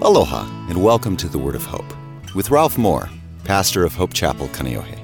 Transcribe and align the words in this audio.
Aloha, 0.00 0.46
and 0.68 0.80
welcome 0.80 1.16
to 1.16 1.26
the 1.26 1.40
Word 1.40 1.56
of 1.56 1.64
Hope 1.64 1.92
with 2.32 2.52
Ralph 2.52 2.78
Moore, 2.78 3.10
pastor 3.42 3.84
of 3.84 3.96
Hope 3.96 4.14
Chapel, 4.14 4.46
Kaneohe. 4.48 4.96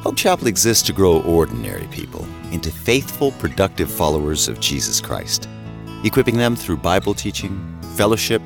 Hope 0.00 0.16
Chapel 0.16 0.46
exists 0.46 0.82
to 0.86 0.94
grow 0.94 1.20
ordinary 1.24 1.86
people 1.88 2.26
into 2.50 2.70
faithful, 2.70 3.32
productive 3.32 3.90
followers 3.90 4.48
of 4.48 4.60
Jesus 4.60 4.98
Christ, 4.98 5.46
equipping 6.04 6.38
them 6.38 6.56
through 6.56 6.78
Bible 6.78 7.12
teaching, 7.12 7.78
fellowship, 7.96 8.40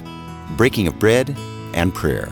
breaking 0.57 0.89
of 0.89 0.99
bread, 0.99 1.31
and 1.75 1.95
prayer. 1.95 2.29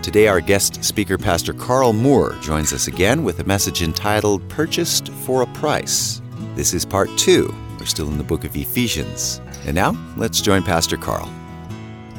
Today, 0.00 0.26
our 0.26 0.40
guest 0.40 0.82
speaker, 0.82 1.18
Pastor 1.18 1.52
Carl 1.52 1.92
Moore, 1.92 2.38
joins 2.40 2.72
us 2.72 2.86
again 2.86 3.22
with 3.22 3.38
a 3.40 3.44
message 3.44 3.82
entitled 3.82 4.48
Purchased 4.48 5.10
for 5.10 5.42
a 5.42 5.46
Price. 5.48 6.22
This 6.54 6.72
is 6.72 6.86
part 6.86 7.10
two. 7.18 7.54
We're 7.78 7.84
still 7.84 8.08
in 8.08 8.16
the 8.16 8.24
book 8.24 8.44
of 8.44 8.56
Ephesians. 8.56 9.42
And 9.66 9.74
now, 9.74 9.94
let's 10.16 10.40
join 10.40 10.62
Pastor 10.62 10.96
Carl. 10.96 11.30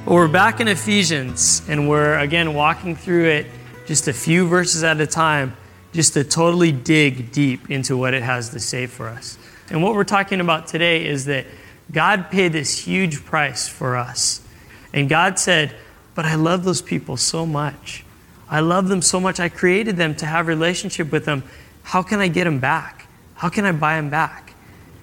Well, 0.05 0.15
we're 0.15 0.27
back 0.27 0.59
in 0.59 0.67
Ephesians, 0.67 1.61
and 1.69 1.87
we're 1.87 2.19
again 2.19 2.53
walking 2.53 2.97
through 2.97 3.23
it 3.27 3.47
just 3.85 4.09
a 4.09 4.13
few 4.13 4.45
verses 4.49 4.83
at 4.83 4.99
a 4.99 5.07
time, 5.07 5.55
just 5.93 6.11
to 6.15 6.25
totally 6.25 6.73
dig 6.73 7.31
deep 7.31 7.71
into 7.71 7.95
what 7.95 8.13
it 8.13 8.21
has 8.21 8.49
to 8.49 8.59
say 8.59 8.85
for 8.85 9.07
us. 9.07 9.37
And 9.69 9.81
what 9.81 9.93
we're 9.95 10.03
talking 10.03 10.41
about 10.41 10.67
today 10.67 11.05
is 11.05 11.23
that 11.25 11.45
God 11.89 12.29
paid 12.29 12.51
this 12.51 12.77
huge 12.79 13.23
price 13.23 13.69
for 13.69 13.95
us. 13.95 14.45
And 14.91 15.07
God 15.07 15.39
said, 15.39 15.73
But 16.15 16.25
I 16.25 16.35
love 16.35 16.65
those 16.65 16.81
people 16.81 17.15
so 17.15 17.45
much. 17.45 18.03
I 18.49 18.59
love 18.59 18.89
them 18.89 19.01
so 19.01 19.21
much. 19.21 19.39
I 19.39 19.47
created 19.47 19.95
them 19.95 20.15
to 20.15 20.25
have 20.25 20.47
relationship 20.47 21.13
with 21.13 21.23
them. 21.23 21.43
How 21.83 22.03
can 22.03 22.19
I 22.19 22.27
get 22.27 22.43
them 22.43 22.59
back? 22.59 23.07
How 23.35 23.47
can 23.47 23.63
I 23.63 23.71
buy 23.71 23.95
them 23.95 24.09
back? 24.09 24.53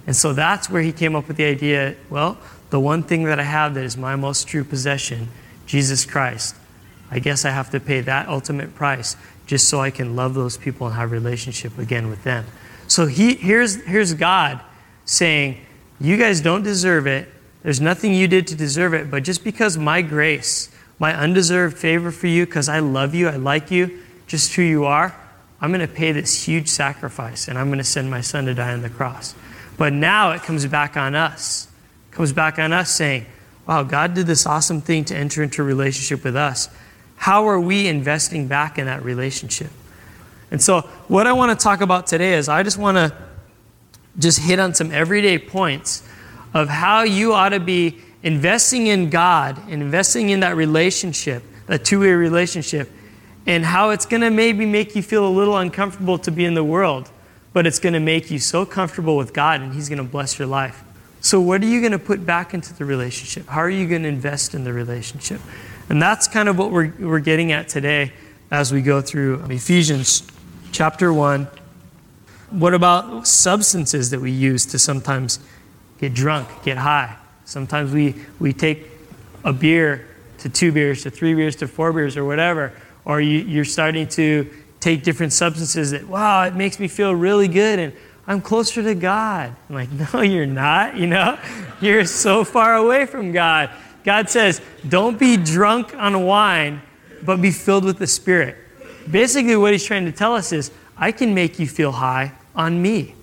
And 0.07 0.15
so 0.15 0.35
that's 0.35 0.69
where 0.69 0.83
he 0.83 0.93
came 0.93 1.17
up 1.17 1.27
with 1.27 1.39
the 1.39 1.45
idea 1.45 1.97
well, 2.11 2.37
the 2.71 2.81
one 2.81 3.03
thing 3.03 3.25
that 3.25 3.39
I 3.39 3.45
have 3.45 3.75
that 3.75 3.85
is 3.85 3.97
my 3.97 4.17
most 4.17 4.49
true 4.49 4.65
possession, 4.65 5.29
Jesus 5.67 6.05
Christ. 6.05 6.57
I 7.11 7.19
guess 7.19 7.45
I 7.45 7.51
have 7.51 7.71
to 7.71 7.81
pay 7.81 8.01
that 8.03 8.29
ultimate 8.29 8.75
price 8.75 9.17
just 9.47 9.69
so 9.69 9.81
I 9.81 9.91
can 9.91 10.15
love 10.15 10.35
those 10.35 10.57
people 10.57 10.87
and 10.87 10.97
have 10.97 11.11
relationship 11.11 11.77
again 11.79 12.09
with 12.09 12.23
them. 12.23 12.47
So 12.87 13.07
he, 13.07 13.35
here's, 13.35 13.83
here's 13.85 14.15
God 14.15 14.61
saying, 15.05 15.61
You 16.01 16.17
guys 16.17 16.41
don't 16.41 16.63
deserve 16.63 17.07
it. 17.07 17.29
There's 17.63 17.81
nothing 17.81 18.15
you 18.15 18.29
did 18.29 18.47
to 18.49 18.55
deserve 18.55 18.95
it, 18.95 19.11
but 19.11 19.23
just 19.23 19.45
because 19.45 19.77
my 19.77 20.03
grace, 20.03 20.71
my 20.99 21.15
undeserved 21.15 21.77
favor 21.77 22.11
for 22.11 22.27
you, 22.27 22.47
because 22.47 22.69
I 22.69 22.79
love 22.79 23.15
you, 23.15 23.29
I 23.29 23.37
like 23.37 23.71
you, 23.71 24.03
just 24.27 24.55
who 24.55 24.63
you 24.63 24.85
are, 24.85 25.15
I'm 25.61 25.71
going 25.71 25.87
to 25.87 25.93
pay 25.93 26.13
this 26.13 26.45
huge 26.45 26.69
sacrifice 26.69 27.49
and 27.49 27.59
I'm 27.59 27.67
going 27.67 27.79
to 27.79 27.85
send 27.85 28.11
my 28.11 28.23
son 28.23 28.47
to 28.47 28.55
die 28.55 28.73
on 28.73 28.83
the 28.83 28.89
cross. 28.89 29.35
But 29.77 29.93
now 29.93 30.31
it 30.31 30.43
comes 30.43 30.65
back 30.67 30.97
on 30.97 31.15
us. 31.15 31.69
Comes 32.11 32.33
back 32.33 32.59
on 32.59 32.73
us 32.73 32.91
saying, 32.91 33.27
wow, 33.67 33.83
God 33.83 34.15
did 34.15 34.27
this 34.27 34.47
awesome 34.47 34.81
thing 34.81 35.05
to 35.07 35.17
enter 35.17 35.43
into 35.43 35.63
a 35.63 35.65
relationship 35.65 36.25
with 36.25 36.37
us. 36.37 36.69
How 37.17 37.47
are 37.47 37.61
we 37.61 37.87
investing 37.87 38.49
back 38.49 38.79
in 38.79 38.87
that 38.87 39.05
relationship? 39.05 39.71
And 40.51 40.61
so, 40.61 40.81
what 41.07 41.27
I 41.27 41.33
want 41.33 41.57
to 41.57 41.63
talk 41.63 41.81
about 41.81 42.07
today 42.07 42.35
is 42.35 42.49
I 42.49 42.63
just 42.63 42.79
want 42.79 42.97
to 42.97 43.15
just 44.19 44.41
hit 44.41 44.59
on 44.59 44.75
some 44.75 44.91
everyday 44.91 45.39
points 45.39 46.03
of 46.53 46.69
how 46.69 47.03
you 47.03 47.33
ought 47.33 47.51
to 47.51 47.61
be 47.61 47.99
investing 48.23 48.89
in 48.89 49.11
God 49.11 49.59
and 49.69 49.83
investing 49.83 50.31
in 50.31 50.41
that 50.41 50.57
relationship, 50.57 51.43
that 51.67 51.85
two 51.85 52.01
way 52.01 52.11
relationship, 52.11 52.91
and 53.47 53.65
how 53.65 53.91
it's 53.91 54.07
going 54.07 54.23
to 54.23 54.31
maybe 54.31 54.67
make 54.67 54.97
you 54.97 55.03
feel 55.03 55.27
a 55.27 55.31
little 55.31 55.57
uncomfortable 55.57 56.19
to 56.19 56.31
be 56.31 56.45
in 56.45 56.55
the 56.55 56.65
world, 56.65 57.11
but 57.53 57.67
it's 57.67 57.79
going 57.79 57.93
to 57.93 58.01
make 58.01 58.31
you 58.31 58.39
so 58.39 58.67
comfortable 58.67 59.17
with 59.17 59.33
God 59.33 59.61
and 59.61 59.75
He's 59.75 59.89
going 59.89 59.99
to 59.99 60.05
bless 60.05 60.39
your 60.39 60.49
life. 60.49 60.83
So, 61.23 61.41
what 61.41 61.63
are 61.63 61.67
you 61.67 61.81
going 61.81 61.93
to 61.93 61.99
put 61.99 62.25
back 62.25 62.55
into 62.55 62.73
the 62.73 62.85
relationship? 62.85 63.47
How 63.47 63.61
are 63.61 63.71
you 63.71 63.87
going 63.87 64.03
to 64.05 64.09
invest 64.09 64.55
in 64.55 64.65
the 64.65 64.73
relationship? 64.73 65.41
And 65.91 66.01
that's 66.01 66.27
kind 66.27 66.49
of 66.49 66.57
what 66.57 66.71
we're, 66.71 66.93
we're 66.99 67.21
getting 67.21 67.53
at 67.53 67.69
today 67.69 68.13
as 68.51 68.73
we 68.73 68.81
go 68.81 69.03
through 69.03 69.45
Ephesians 69.45 70.27
chapter 70.73 71.13
1. 71.13 71.47
What 72.51 72.73
about 72.73 73.27
substances 73.29 74.11
that 74.11 74.21
we 74.21 74.31
use 74.31 74.65
to 74.67 74.79
sometimes 74.79 75.41
get 75.99 76.15
drunk, 76.15 76.49
get 76.63 76.79
high? 76.79 77.17
Sometimes 77.45 77.93
we, 77.93 78.15
we 78.39 78.53
take 78.53 78.87
a 79.45 79.53
beer 79.53 80.07
to 80.39 80.49
two 80.49 80.73
beers, 80.73 81.03
to 81.03 81.11
three 81.11 81.35
beers, 81.35 81.55
to 81.57 81.69
four 81.69 81.93
beers, 81.93 82.17
or 82.17 82.25
whatever. 82.25 82.73
Or 83.05 83.21
you, 83.21 83.41
you're 83.41 83.65
starting 83.65 84.09
to 84.09 84.51
take 84.81 85.03
different 85.03 85.35
substances 85.35 85.91
that, 85.91 86.09
wow, 86.09 86.45
it 86.45 86.55
makes 86.55 86.81
me 86.81 86.89
feel 86.89 87.15
really 87.15 87.49
good. 87.49 87.79
And 87.79 87.93
I'm 88.31 88.41
closer 88.41 88.81
to 88.85 88.95
God. 88.95 89.53
I'm 89.69 89.75
like, 89.75 89.91
no, 89.91 90.21
you're 90.23 90.47
not, 90.47 90.97
you 90.97 91.09
know? 91.09 91.37
You're 91.81 92.05
so 92.05 92.45
far 92.45 92.77
away 92.77 93.05
from 93.07 93.33
God. 93.33 93.71
God 94.05 94.31
says, 94.31 94.61
don't 94.89 95.19
be 95.19 95.37
drunk 95.37 95.97
on 95.97 96.25
wine, 96.25 96.81
but 97.25 97.43
be 97.43 97.51
filled 97.51 97.85
with 97.85 97.99
the 97.99 98.07
Spirit. 98.07 98.57
Basically, 99.11 99.57
what 99.57 99.73
he's 99.73 99.85
trying 99.85 100.05
to 100.05 100.13
tell 100.13 100.37
us 100.37 100.53
is, 100.53 100.71
I 100.97 101.11
can 101.11 101.35
make 101.35 101.59
you 101.59 101.67
feel 101.67 101.91
high 101.91 102.31
on 102.55 102.81
me. 102.81 103.17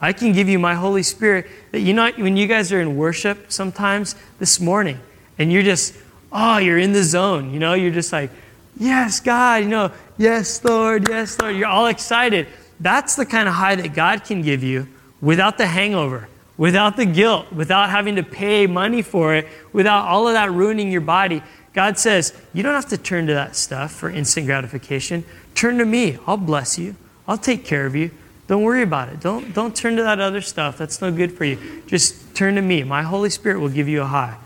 I 0.00 0.14
can 0.14 0.32
give 0.32 0.48
you 0.48 0.58
my 0.58 0.74
Holy 0.74 1.02
Spirit. 1.02 1.46
That 1.72 1.80
you 1.80 1.92
know, 1.92 2.10
when 2.16 2.38
you 2.38 2.46
guys 2.46 2.72
are 2.72 2.80
in 2.80 2.96
worship 2.96 3.52
sometimes 3.52 4.16
this 4.38 4.60
morning, 4.60 4.98
and 5.38 5.52
you're 5.52 5.62
just, 5.62 5.94
oh, 6.32 6.56
you're 6.56 6.78
in 6.78 6.92
the 6.92 7.02
zone. 7.02 7.52
You 7.52 7.58
know, 7.58 7.74
you're 7.74 7.90
just 7.90 8.14
like, 8.14 8.30
yes, 8.78 9.20
God. 9.20 9.62
You 9.62 9.68
know, 9.68 9.92
yes, 10.16 10.64
Lord, 10.64 11.06
yes, 11.06 11.38
Lord. 11.38 11.54
You're 11.54 11.68
all 11.68 11.86
excited. 11.86 12.46
That's 12.84 13.16
the 13.16 13.24
kind 13.24 13.48
of 13.48 13.54
high 13.54 13.76
that 13.76 13.94
God 13.94 14.24
can 14.24 14.42
give 14.42 14.62
you 14.62 14.86
without 15.22 15.56
the 15.56 15.66
hangover, 15.66 16.28
without 16.58 16.98
the 16.98 17.06
guilt, 17.06 17.50
without 17.50 17.88
having 17.88 18.16
to 18.16 18.22
pay 18.22 18.66
money 18.66 19.00
for 19.00 19.34
it, 19.34 19.48
without 19.72 20.06
all 20.06 20.28
of 20.28 20.34
that 20.34 20.52
ruining 20.52 20.92
your 20.92 21.00
body. 21.00 21.42
God 21.72 21.98
says, 21.98 22.34
You 22.52 22.62
don't 22.62 22.74
have 22.74 22.90
to 22.90 22.98
turn 22.98 23.26
to 23.28 23.32
that 23.32 23.56
stuff 23.56 23.90
for 23.90 24.10
instant 24.10 24.44
gratification. 24.44 25.24
Turn 25.54 25.78
to 25.78 25.86
me. 25.86 26.18
I'll 26.26 26.36
bless 26.36 26.78
you. 26.78 26.94
I'll 27.26 27.38
take 27.38 27.64
care 27.64 27.86
of 27.86 27.96
you. 27.96 28.10
Don't 28.48 28.62
worry 28.62 28.82
about 28.82 29.08
it. 29.08 29.18
Don't, 29.18 29.54
don't 29.54 29.74
turn 29.74 29.96
to 29.96 30.02
that 30.02 30.20
other 30.20 30.42
stuff. 30.42 30.76
That's 30.76 31.00
no 31.00 31.10
good 31.10 31.32
for 31.32 31.46
you. 31.46 31.82
Just 31.86 32.34
turn 32.36 32.54
to 32.56 32.62
me. 32.62 32.84
My 32.84 33.02
Holy 33.02 33.30
Spirit 33.30 33.60
will 33.60 33.70
give 33.70 33.88
you 33.88 34.02
a 34.02 34.06
high. 34.06 34.36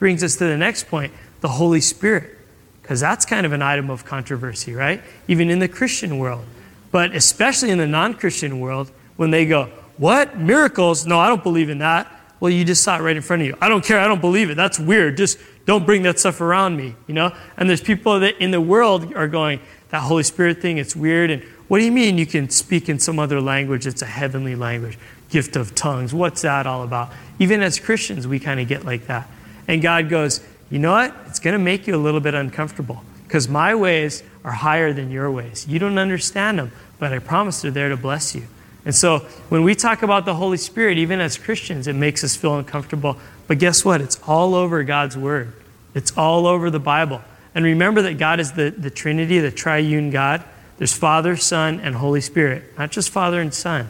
Brings 0.00 0.24
us 0.24 0.34
to 0.38 0.44
the 0.46 0.56
next 0.56 0.88
point 0.88 1.12
the 1.40 1.50
Holy 1.50 1.80
Spirit. 1.80 2.36
Because 2.82 2.98
that's 2.98 3.24
kind 3.24 3.46
of 3.46 3.52
an 3.52 3.62
item 3.62 3.90
of 3.90 4.04
controversy, 4.04 4.74
right? 4.74 5.00
Even 5.28 5.50
in 5.50 5.60
the 5.60 5.68
Christian 5.68 6.18
world. 6.18 6.44
But 6.90 7.14
especially 7.14 7.70
in 7.70 7.78
the 7.78 7.86
non 7.86 8.14
Christian 8.14 8.60
world, 8.60 8.90
when 9.16 9.30
they 9.30 9.46
go, 9.46 9.66
What? 9.96 10.38
Miracles? 10.38 11.06
No, 11.06 11.18
I 11.18 11.28
don't 11.28 11.42
believe 11.42 11.70
in 11.70 11.78
that. 11.78 12.12
Well, 12.38 12.50
you 12.50 12.64
just 12.64 12.82
saw 12.82 12.98
it 12.98 13.00
right 13.00 13.16
in 13.16 13.22
front 13.22 13.42
of 13.42 13.48
you. 13.48 13.56
I 13.60 13.68
don't 13.68 13.84
care. 13.84 13.98
I 13.98 14.06
don't 14.06 14.20
believe 14.20 14.50
it. 14.50 14.56
That's 14.56 14.78
weird. 14.78 15.16
Just 15.16 15.38
don't 15.64 15.86
bring 15.86 16.02
that 16.02 16.18
stuff 16.18 16.40
around 16.40 16.76
me, 16.76 16.94
you 17.06 17.14
know? 17.14 17.34
And 17.56 17.68
there's 17.68 17.80
people 17.80 18.20
that 18.20 18.36
in 18.42 18.50
the 18.50 18.60
world 18.60 19.14
are 19.14 19.28
going, 19.28 19.60
That 19.88 20.02
Holy 20.02 20.22
Spirit 20.22 20.60
thing, 20.60 20.78
it's 20.78 20.94
weird. 20.94 21.30
And 21.30 21.42
what 21.68 21.78
do 21.78 21.84
you 21.84 21.92
mean 21.92 22.18
you 22.18 22.26
can 22.26 22.50
speak 22.50 22.88
in 22.88 22.98
some 22.98 23.18
other 23.18 23.40
language? 23.40 23.86
It's 23.86 24.02
a 24.02 24.06
heavenly 24.06 24.54
language, 24.54 24.98
gift 25.30 25.56
of 25.56 25.74
tongues. 25.74 26.14
What's 26.14 26.42
that 26.42 26.66
all 26.66 26.82
about? 26.82 27.10
Even 27.38 27.62
as 27.62 27.80
Christians, 27.80 28.26
we 28.26 28.38
kind 28.38 28.60
of 28.60 28.68
get 28.68 28.84
like 28.84 29.06
that. 29.06 29.28
And 29.66 29.82
God 29.82 30.08
goes, 30.08 30.40
You 30.70 30.78
know 30.78 30.92
what? 30.92 31.14
It's 31.26 31.40
going 31.40 31.52
to 31.52 31.62
make 31.62 31.86
you 31.86 31.96
a 31.96 31.98
little 31.98 32.20
bit 32.20 32.34
uncomfortable 32.34 33.02
because 33.24 33.48
my 33.48 33.74
ways 33.74 34.22
are 34.46 34.52
higher 34.52 34.92
than 34.92 35.10
your 35.10 35.30
ways. 35.30 35.66
You 35.68 35.78
don't 35.80 35.98
understand 35.98 36.60
them, 36.60 36.72
but 37.00 37.12
I 37.12 37.18
promise 37.18 37.60
they're 37.60 37.72
there 37.72 37.88
to 37.90 37.96
bless 37.96 38.34
you. 38.34 38.46
And 38.84 38.94
so 38.94 39.18
when 39.48 39.64
we 39.64 39.74
talk 39.74 40.02
about 40.02 40.24
the 40.24 40.34
Holy 40.34 40.56
Spirit, 40.56 40.96
even 40.96 41.20
as 41.20 41.36
Christians, 41.36 41.88
it 41.88 41.94
makes 41.94 42.22
us 42.22 42.36
feel 42.36 42.56
uncomfortable. 42.56 43.18
But 43.48 43.58
guess 43.58 43.84
what? 43.84 44.00
It's 44.00 44.20
all 44.26 44.54
over 44.54 44.84
God's 44.84 45.18
Word, 45.18 45.52
it's 45.94 46.16
all 46.16 46.46
over 46.46 46.70
the 46.70 46.78
Bible. 46.78 47.20
And 47.54 47.64
remember 47.64 48.02
that 48.02 48.18
God 48.18 48.38
is 48.38 48.52
the, 48.52 48.70
the 48.70 48.90
Trinity, 48.90 49.40
the 49.40 49.50
triune 49.50 50.10
God. 50.10 50.44
There's 50.78 50.92
Father, 50.92 51.36
Son, 51.36 51.80
and 51.80 51.94
Holy 51.96 52.20
Spirit, 52.20 52.78
not 52.78 52.92
just 52.92 53.08
Father 53.08 53.40
and 53.40 53.52
Son. 53.52 53.88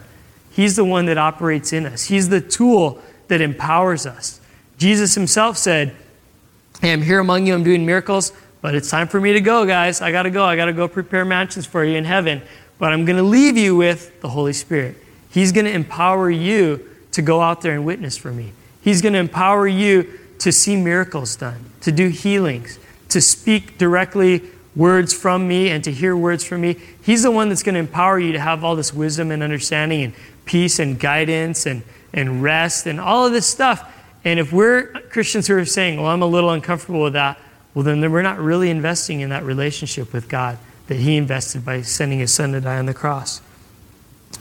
He's 0.51 0.77
the 0.77 0.85
one 0.85 1.07
that 1.07 1.19
operates 1.19 1.73
in 1.73 1.85
us, 1.85 2.05
He's 2.05 2.31
the 2.31 2.41
tool 2.41 3.03
that 3.29 3.43
empowers 3.43 4.07
us. 4.07 4.41
Jesus 4.79 5.15
Himself 5.15 5.59
said, 5.59 5.95
Hey, 6.81 6.93
I'm 6.93 7.03
here 7.03 7.19
among 7.19 7.47
you, 7.47 7.55
I'm 7.55 7.65
doing 7.65 7.85
miracles, 7.85 8.33
but 8.67 8.75
it's 8.75 8.91
time 8.91 9.07
for 9.07 9.21
me 9.21 9.35
to 9.35 9.41
go, 9.41 9.65
guys. 9.65 10.01
I 10.01 10.11
got 10.11 10.25
to 10.25 10.31
go. 10.31 10.45
I 10.45 10.57
got 10.57 10.65
to 10.65 10.73
go 10.73 10.89
prepare 10.89 11.25
mansions 11.25 11.67
for 11.67 11.85
you 11.85 11.97
in 11.97 12.05
heaven. 12.05 12.43
But 12.81 12.93
I'm 12.93 13.05
going 13.05 13.17
to 13.17 13.23
leave 13.23 13.57
you 13.57 13.77
with 13.77 14.21
the 14.21 14.29
Holy 14.29 14.53
Spirit. 14.53 14.97
He's 15.31 15.53
going 15.53 15.67
to 15.67 15.73
empower 15.73 16.29
you 16.29 16.85
to 17.13 17.23
go 17.23 17.41
out 17.41 17.61
there 17.61 17.75
and 17.75 17.87
witness 17.87 18.17
for 18.17 18.33
me. 18.33 18.55
He's 18.81 19.03
going 19.03 19.13
to 19.13 19.21
empower 19.21 19.69
you 19.69 20.19
to 20.41 20.51
see 20.51 20.75
miracles 20.75 21.37
done, 21.37 21.65
to 21.83 21.93
do 21.93 22.09
healings, 22.09 22.81
to 23.11 23.21
speak 23.21 23.79
directly 23.79 24.43
words 24.75 25.15
from 25.15 25.47
me 25.47 25.71
and 25.71 25.85
to 25.85 25.93
hear 25.93 26.17
words 26.17 26.43
from 26.43 26.63
me. 26.63 26.75
He's 27.01 27.23
the 27.23 27.31
one 27.31 27.49
that's 27.49 27.63
going 27.63 27.75
to 27.77 27.79
empower 27.79 28.19
you 28.19 28.33
to 28.33 28.41
have 28.41 28.65
all 28.65 28.75
this 28.75 28.93
wisdom 28.93 29.31
and 29.31 29.45
understanding 29.45 30.03
and 30.03 30.15
peace 30.45 30.81
and 30.81 30.99
guidance 30.99 31.67
and, 31.67 31.85
and 32.13 32.43
rest 32.43 32.89
and 32.89 33.01
all 33.01 33.27
of 33.27 33.33
this 33.33 33.47
stuff. 33.47 33.95
And 34.25 34.41
if 34.41 34.53
we're 34.53 34.89
Christians 35.13 35.47
who 35.47 35.57
are 35.57 35.65
saying, 35.65 36.03
well, 36.03 36.11
I'm 36.11 36.23
a 36.23 36.27
little 36.27 36.51
uncomfortable 36.51 37.03
with 37.03 37.13
that, 37.13 37.39
well, 37.77 37.83
then 37.83 38.11
we're 38.11 38.23
not 38.23 38.39
really 38.39 38.71
investing 38.71 39.21
in 39.21 39.29
that 39.29 39.45
relationship 39.45 40.15
with 40.15 40.31
God 40.31 40.57
that 40.87 40.95
He 40.95 41.19
invested 41.19 41.63
by 41.63 41.83
sending 41.83 42.21
His 42.21 42.33
Son 42.33 42.53
to 42.53 42.61
die 42.63 42.79
on 42.79 42.87
the 42.87 42.95
cross. 42.95 43.43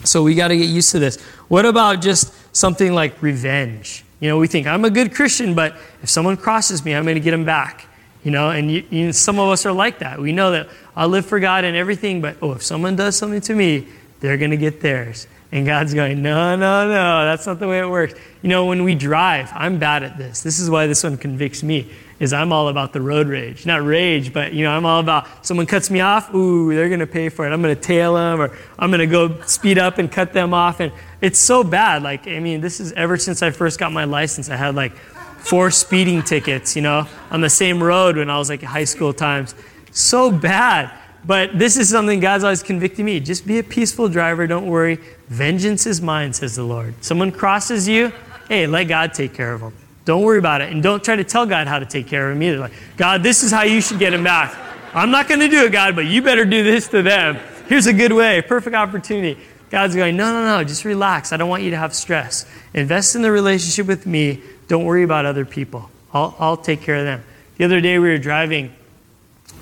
So 0.05 0.23
we 0.23 0.35
got 0.35 0.47
to 0.47 0.57
get 0.57 0.69
used 0.69 0.91
to 0.91 0.99
this. 0.99 1.21
What 1.49 1.65
about 1.65 2.01
just 2.01 2.33
something 2.55 2.93
like 2.93 3.21
revenge? 3.21 4.05
You 4.21 4.29
know, 4.29 4.37
we 4.37 4.47
think, 4.47 4.67
I'm 4.67 4.85
a 4.85 4.89
good 4.89 5.13
Christian, 5.13 5.53
but 5.53 5.75
if 6.01 6.09
someone 6.09 6.37
crosses 6.37 6.85
me, 6.85 6.95
I'm 6.95 7.03
going 7.03 7.15
to 7.15 7.21
get 7.21 7.31
them 7.31 7.43
back. 7.43 7.87
You 8.23 8.31
know, 8.31 8.51
and 8.51 8.71
you, 8.71 8.85
you, 8.89 9.11
some 9.11 9.37
of 9.37 9.49
us 9.49 9.65
are 9.65 9.73
like 9.73 9.99
that. 9.99 10.17
We 10.17 10.31
know 10.31 10.51
that 10.51 10.69
I 10.95 11.05
live 11.05 11.25
for 11.25 11.41
God 11.41 11.65
and 11.65 11.75
everything, 11.75 12.21
but 12.21 12.37
oh, 12.41 12.53
if 12.53 12.63
someone 12.63 12.95
does 12.95 13.17
something 13.17 13.41
to 13.41 13.53
me, 13.53 13.85
they're 14.21 14.37
going 14.37 14.51
to 14.51 14.57
get 14.57 14.79
theirs. 14.79 15.27
And 15.51 15.65
God's 15.65 15.93
going, 15.93 16.21
no, 16.21 16.55
no, 16.55 16.87
no, 16.87 17.25
that's 17.25 17.45
not 17.45 17.59
the 17.59 17.67
way 17.67 17.79
it 17.79 17.89
works. 17.89 18.13
You 18.45 18.49
know, 18.49 18.65
when 18.67 18.83
we 18.83 18.93
drive, 18.93 19.51
I'm 19.55 19.79
bad 19.79 20.03
at 20.03 20.19
this. 20.19 20.43
This 20.43 20.59
is 20.59 20.69
why 20.69 20.85
this 20.85 21.03
one 21.03 21.17
convicts 21.17 21.63
me, 21.63 21.89
is 22.19 22.31
I'm 22.31 22.53
all 22.53 22.67
about 22.67 22.93
the 22.93 23.01
road 23.01 23.27
rage. 23.27 23.65
Not 23.65 23.83
rage, 23.83 24.31
but, 24.31 24.53
you 24.53 24.63
know, 24.63 24.69
I'm 24.69 24.85
all 24.85 24.99
about 24.99 25.43
someone 25.43 25.65
cuts 25.65 25.89
me 25.89 26.01
off, 26.01 26.31
ooh, 26.31 26.71
they're 26.71 26.87
going 26.87 26.99
to 26.99 27.07
pay 27.07 27.29
for 27.29 27.47
it. 27.47 27.51
I'm 27.51 27.63
going 27.63 27.73
to 27.73 27.81
tail 27.81 28.13
them 28.13 28.39
or 28.39 28.55
I'm 28.77 28.91
going 28.91 28.99
to 28.99 29.07
go 29.07 29.41
speed 29.47 29.79
up 29.79 29.97
and 29.97 30.11
cut 30.11 30.31
them 30.31 30.53
off. 30.53 30.79
And 30.79 30.93
it's 31.21 31.39
so 31.39 31.63
bad. 31.63 32.03
Like, 32.03 32.27
I 32.27 32.39
mean, 32.39 32.61
this 32.61 32.79
is 32.79 32.91
ever 32.91 33.17
since 33.17 33.41
I 33.41 33.49
first 33.49 33.79
got 33.79 33.91
my 33.91 34.03
license, 34.03 34.47
I 34.47 34.57
had 34.57 34.75
like 34.75 34.95
four 35.39 35.71
speeding 35.71 36.21
tickets, 36.21 36.75
you 36.75 36.83
know, 36.83 37.07
on 37.31 37.41
the 37.41 37.49
same 37.49 37.81
road 37.81 38.15
when 38.15 38.29
I 38.29 38.37
was 38.37 38.51
like 38.51 38.61
high 38.61 38.83
school 38.83 39.11
times. 39.11 39.55
So 39.89 40.29
bad. 40.31 40.91
But 41.25 41.57
this 41.57 41.77
is 41.77 41.89
something 41.89 42.19
God's 42.19 42.43
always 42.43 42.61
convicting 42.61 43.05
me. 43.05 43.19
Just 43.19 43.47
be 43.47 43.57
a 43.57 43.63
peaceful 43.63 44.07
driver. 44.07 44.45
Don't 44.45 44.67
worry. 44.67 44.99
Vengeance 45.29 45.87
is 45.87 45.99
mine, 45.99 46.31
says 46.31 46.55
the 46.55 46.63
Lord. 46.63 47.03
Someone 47.03 47.31
crosses 47.31 47.87
you, 47.87 48.13
hey, 48.47 48.67
let 48.67 48.85
God 48.85 49.13
take 49.13 49.33
care 49.33 49.53
of 49.53 49.61
them. 49.61 49.73
Don't 50.05 50.21
worry 50.21 50.37
about 50.37 50.61
it. 50.61 50.71
And 50.71 50.83
don't 50.83 51.03
try 51.03 51.15
to 51.15 51.23
tell 51.23 51.45
God 51.45 51.67
how 51.67 51.79
to 51.79 51.85
take 51.85 52.07
care 52.07 52.29
of 52.29 52.37
him 52.37 52.43
either. 52.43 52.59
Like, 52.59 52.73
God, 52.95 53.23
this 53.23 53.43
is 53.43 53.51
how 53.51 53.63
you 53.63 53.81
should 53.81 53.99
get 53.99 54.13
him 54.13 54.23
back. 54.23 54.55
I'm 54.93 55.11
not 55.11 55.27
going 55.27 55.41
to 55.41 55.47
do 55.47 55.65
it, 55.65 55.71
God, 55.71 55.95
but 55.95 56.05
you 56.05 56.21
better 56.21 56.45
do 56.45 56.63
this 56.63 56.87
to 56.89 57.01
them. 57.01 57.37
Here's 57.67 57.87
a 57.87 57.93
good 57.93 58.13
way, 58.13 58.41
perfect 58.41 58.75
opportunity. 58.75 59.41
God's 59.71 59.95
going, 59.95 60.15
no, 60.15 60.31
no, 60.31 60.57
no, 60.57 60.63
just 60.63 60.85
relax. 60.85 61.33
I 61.33 61.37
don't 61.37 61.49
want 61.49 61.63
you 61.63 61.71
to 61.71 61.77
have 61.77 61.93
stress. 61.93 62.45
Invest 62.73 63.15
in 63.15 63.23
the 63.23 63.31
relationship 63.31 63.87
with 63.87 64.05
me. 64.05 64.41
Don't 64.67 64.85
worry 64.85 65.03
about 65.03 65.25
other 65.25 65.43
people. 65.43 65.89
I'll, 66.13 66.35
I'll 66.39 66.57
take 66.57 66.81
care 66.81 66.97
of 66.97 67.03
them. 67.03 67.23
The 67.57 67.65
other 67.65 67.81
day 67.81 67.99
we 67.99 68.09
were 68.09 68.17
driving. 68.17 68.73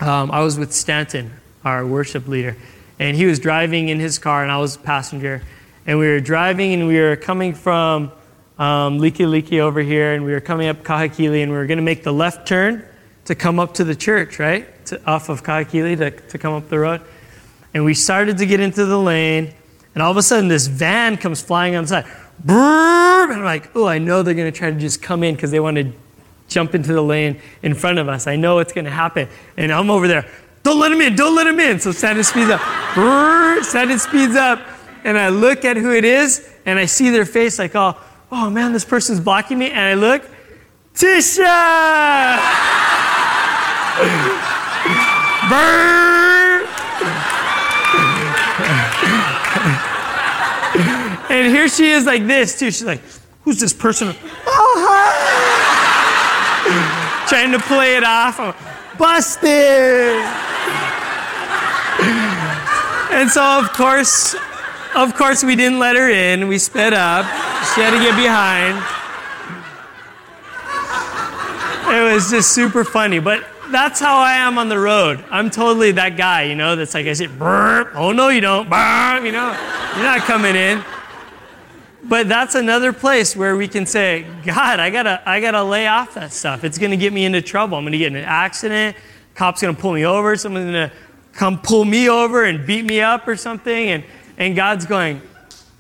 Um, 0.02 0.30
I 0.30 0.42
was 0.42 0.60
with 0.60 0.74
Stanton, 0.74 1.32
our 1.64 1.86
worship 1.86 2.28
leader, 2.28 2.58
and 3.00 3.16
he 3.16 3.26
was 3.26 3.40
driving 3.40 3.90
in 3.90 4.00
his 4.00 4.20
car, 4.20 4.44
and 4.44 4.52
I 4.52 4.58
was 4.58 4.76
a 4.76 4.80
passenger. 4.80 5.42
And 5.88 5.98
we 5.98 6.08
were 6.08 6.20
driving, 6.20 6.74
and 6.74 6.88
we 6.88 7.00
were 7.00 7.16
coming 7.16 7.54
from 7.54 8.12
um, 8.58 9.00
Likelike 9.00 9.60
over 9.60 9.82
here, 9.82 10.14
and 10.14 10.24
we 10.26 10.32
were 10.32 10.42
coming 10.42 10.68
up 10.68 10.84
Kahekili, 10.84 11.42
and 11.44 11.52
we 11.52 11.58
were 11.58 11.66
going 11.66 11.78
to 11.78 11.84
make 11.84 12.04
the 12.04 12.14
left 12.14 12.48
turn 12.48 12.86
to 13.26 13.36
come 13.36 13.60
up 13.60 13.74
to 13.76 13.84
the 13.84 13.96
church, 13.96 14.40
right? 14.40 14.86
To, 14.88 15.04
off 15.10 15.30
of 15.30 15.44
Kahekili 15.44 15.98
to, 15.98 16.12
to 16.12 16.38
come 16.38 16.54
up 16.54 16.70
the 16.70 16.80
road. 16.80 17.02
And 17.74 17.86
we 17.86 17.94
started 17.94 18.38
to 18.38 18.46
get 18.46 18.60
into 18.60 18.86
the 18.86 19.00
lane, 19.00 19.54
and 19.94 20.04
all 20.04 20.12
of 20.12 20.18
a 20.18 20.24
sudden, 20.24 20.48
this 20.48 20.68
van 20.68 21.18
comes 21.18 21.42
flying 21.42 21.76
on 21.76 21.86
the 21.86 21.88
side. 21.88 22.06
Brrr, 22.46 23.26
and 23.26 23.34
I'm 23.34 23.44
like, 23.44 23.76
oh, 23.76 23.88
I 23.88 24.00
know 24.00 24.22
they're 24.24 24.34
going 24.34 24.52
to 24.52 24.58
try 24.58 24.70
to 24.72 24.80
just 24.80 25.02
come 25.02 25.24
in 25.24 25.36
because 25.36 25.52
they 25.52 25.60
want 25.60 25.78
to 25.78 25.92
jump 26.48 26.76
into 26.76 26.94
the 26.94 27.02
lane 27.02 27.40
in 27.62 27.74
front 27.74 28.00
of 28.00 28.10
us. 28.10 28.28
I 28.28 28.36
know 28.36 28.60
it's 28.60 28.74
going 28.74 28.86
to 28.86 28.92
happen. 28.92 29.28
And 29.58 29.72
I'm 29.72 29.90
over 29.90 30.08
there, 30.08 30.30
don't 30.62 30.80
let 30.80 30.92
him 30.92 31.02
in, 31.02 31.16
don't 31.16 31.36
let 31.36 31.48
him 31.48 31.60
in. 31.60 31.80
So 31.80 31.92
Stanton 31.92 32.24
speeds 32.24 32.50
up. 32.50 32.62
Brrr, 32.62 33.64
Stanton 33.64 34.00
speeds 34.00 34.36
up. 34.36 34.62
And 35.04 35.18
I 35.18 35.30
look 35.30 35.66
at 35.66 35.76
who 35.76 35.92
it 35.92 36.06
is, 36.06 36.50
and 36.66 36.80
I 36.80 36.86
see 36.86 37.10
their 37.10 37.26
face 37.26 37.60
like, 37.60 37.76
oh, 37.76 37.98
oh 38.34 38.50
man, 38.50 38.74
this 38.74 38.84
person's 38.84 39.20
blocking 39.20 39.60
me. 39.60 39.70
And 39.70 39.80
I 39.80 39.94
look, 39.94 40.24
Tisha! 40.96 41.44
Burn! 45.50 46.68
and 51.30 51.54
here 51.54 51.68
she 51.68 51.92
is 51.92 52.06
like 52.06 52.26
this, 52.26 52.58
too. 52.58 52.72
She's 52.72 52.84
like, 52.84 53.02
who's 53.44 53.60
this 53.60 53.74
person? 53.74 54.16
Oh, 54.48 54.86
hi! 56.66 57.28
Trying 57.28 57.52
to 57.52 57.60
play 57.60 57.96
it 57.96 58.04
off. 58.04 58.40
I'm, 58.40 58.56
Busted! 58.98 59.52
and 63.12 63.30
so, 63.30 63.42
of 63.60 63.72
course, 63.74 64.36
of 64.96 65.16
course, 65.16 65.44
we 65.44 65.56
didn't 65.56 65.80
let 65.80 65.96
her 65.96 66.10
in. 66.10 66.48
We 66.48 66.58
sped 66.58 66.94
up. 66.94 67.26
She 67.74 67.82
had 67.82 67.92
to 67.92 68.00
get 68.00 68.16
behind. 68.16 68.78
It 71.96 72.14
was 72.14 72.32
just 72.32 72.52
super 72.54 72.84
funny. 72.84 73.20
But 73.20 73.46
that's 73.72 74.00
how 74.00 74.18
I 74.18 74.34
am 74.34 74.58
on 74.58 74.70
the 74.70 74.80
road. 74.80 75.24
I'm 75.30 75.50
totally 75.50 75.92
that 75.94 76.18
guy, 76.18 76.44
you 76.44 76.56
know, 76.56 76.76
that's 76.76 76.94
like 76.94 77.08
I 77.08 77.14
say, 77.14 77.28
burp. 77.28 77.92
Oh, 77.96 78.12
no, 78.12 78.30
you 78.30 78.42
don't. 78.42 78.70
Burp, 78.70 79.24
you 79.24 79.32
know, 79.32 79.48
you're 79.96 80.04
not 80.04 80.22
coming 80.22 80.56
in. 80.56 80.84
But 82.06 82.28
that's 82.28 82.56
another 82.56 82.92
place 82.92 83.36
where 83.36 83.56
we 83.56 83.68
can 83.68 83.86
say, 83.86 84.26
God, 84.46 84.80
I 84.80 84.90
gotta, 84.90 85.22
I 85.28 85.40
gotta 85.40 85.64
lay 85.64 85.88
off 85.88 86.14
that 86.16 86.34
stuff. 86.34 86.64
It's 86.64 86.78
gonna 86.78 86.98
get 86.98 87.14
me 87.14 87.26
into 87.26 87.42
trouble. 87.42 87.78
I'm 87.78 87.86
gonna 87.86 87.98
get 87.98 88.08
in 88.08 88.18
an 88.18 88.26
accident. 88.26 88.98
Cop's 89.36 89.62
gonna 89.62 89.74
pull 89.74 89.94
me 89.94 90.06
over. 90.06 90.36
Someone's 90.36 90.66
gonna 90.66 90.92
come 91.32 91.60
pull 91.60 91.86
me 91.86 92.10
over 92.10 92.44
and 92.44 92.68
beat 92.68 92.86
me 92.86 93.02
up 93.02 93.28
or 93.28 93.36
something. 93.36 93.90
And 93.90 94.04
and 94.38 94.56
God's 94.56 94.86
going, 94.86 95.22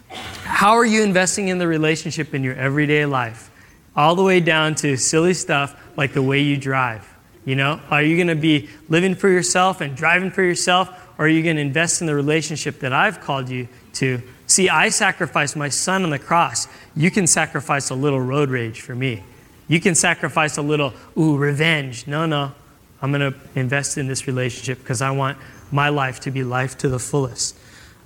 How 0.09 0.73
are 0.73 0.85
you 0.85 1.03
investing 1.03 1.47
in 1.47 1.57
the 1.57 1.67
relationship 1.67 2.33
in 2.33 2.43
your 2.43 2.55
everyday 2.55 3.05
life? 3.05 3.49
All 3.95 4.15
the 4.15 4.23
way 4.23 4.39
down 4.39 4.75
to 4.75 4.97
silly 4.97 5.33
stuff 5.33 5.79
like 5.95 6.13
the 6.13 6.21
way 6.21 6.41
you 6.41 6.57
drive. 6.57 7.07
You 7.45 7.55
know, 7.55 7.81
are 7.89 8.01
you 8.01 8.15
going 8.15 8.27
to 8.27 8.35
be 8.35 8.69
living 8.87 9.15
for 9.15 9.29
yourself 9.29 9.81
and 9.81 9.95
driving 9.95 10.31
for 10.31 10.41
yourself, 10.41 10.89
or 11.17 11.25
are 11.25 11.29
you 11.29 11.43
going 11.43 11.57
to 11.57 11.61
invest 11.61 12.01
in 12.01 12.07
the 12.07 12.15
relationship 12.15 12.79
that 12.79 12.93
I've 12.93 13.19
called 13.19 13.49
you 13.49 13.67
to? 13.93 14.21
See, 14.47 14.69
I 14.69 14.89
sacrificed 14.89 15.55
my 15.55 15.69
son 15.69 16.03
on 16.03 16.09
the 16.09 16.19
cross. 16.19 16.67
You 16.95 17.11
can 17.11 17.27
sacrifice 17.27 17.89
a 17.89 17.95
little 17.95 18.21
road 18.21 18.49
rage 18.49 18.81
for 18.81 18.95
me. 18.95 19.23
You 19.67 19.79
can 19.79 19.95
sacrifice 19.95 20.57
a 20.57 20.61
little, 20.61 20.93
ooh, 21.17 21.37
revenge. 21.37 22.07
No, 22.07 22.25
no. 22.25 22.53
I'm 23.01 23.11
going 23.11 23.33
to 23.33 23.37
invest 23.55 23.97
in 23.97 24.07
this 24.07 24.27
relationship 24.27 24.79
because 24.79 25.01
I 25.01 25.11
want 25.11 25.37
my 25.71 25.89
life 25.89 26.21
to 26.21 26.31
be 26.31 26.43
life 26.43 26.77
to 26.79 26.89
the 26.89 26.99
fullest. 26.99 27.57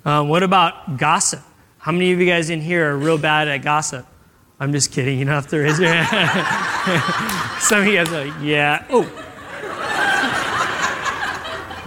Um, 0.07 0.29
what 0.29 0.41
about 0.41 0.97
gossip? 0.97 1.41
How 1.79 1.91
many 1.91 2.13
of 2.13 2.19
you 2.21 2.25
guys 2.25 2.49
in 2.49 2.61
here 2.61 2.93
are 2.93 2.97
real 2.97 3.17
bad 3.17 3.49
at 3.49 3.57
gossip? 3.57 4.05
I'm 4.57 4.71
just 4.71 4.93
kidding. 4.93 5.19
You 5.19 5.25
don't 5.25 5.33
have 5.33 5.47
to 5.47 5.57
raise 5.57 5.77
your 5.77 5.91
hand. 5.91 7.61
Some 7.61 7.81
of 7.81 7.87
you 7.87 7.95
guys 7.95 8.07
are 8.13 8.25
like, 8.25 8.33
yeah. 8.41 8.85
Oh. 8.89 9.03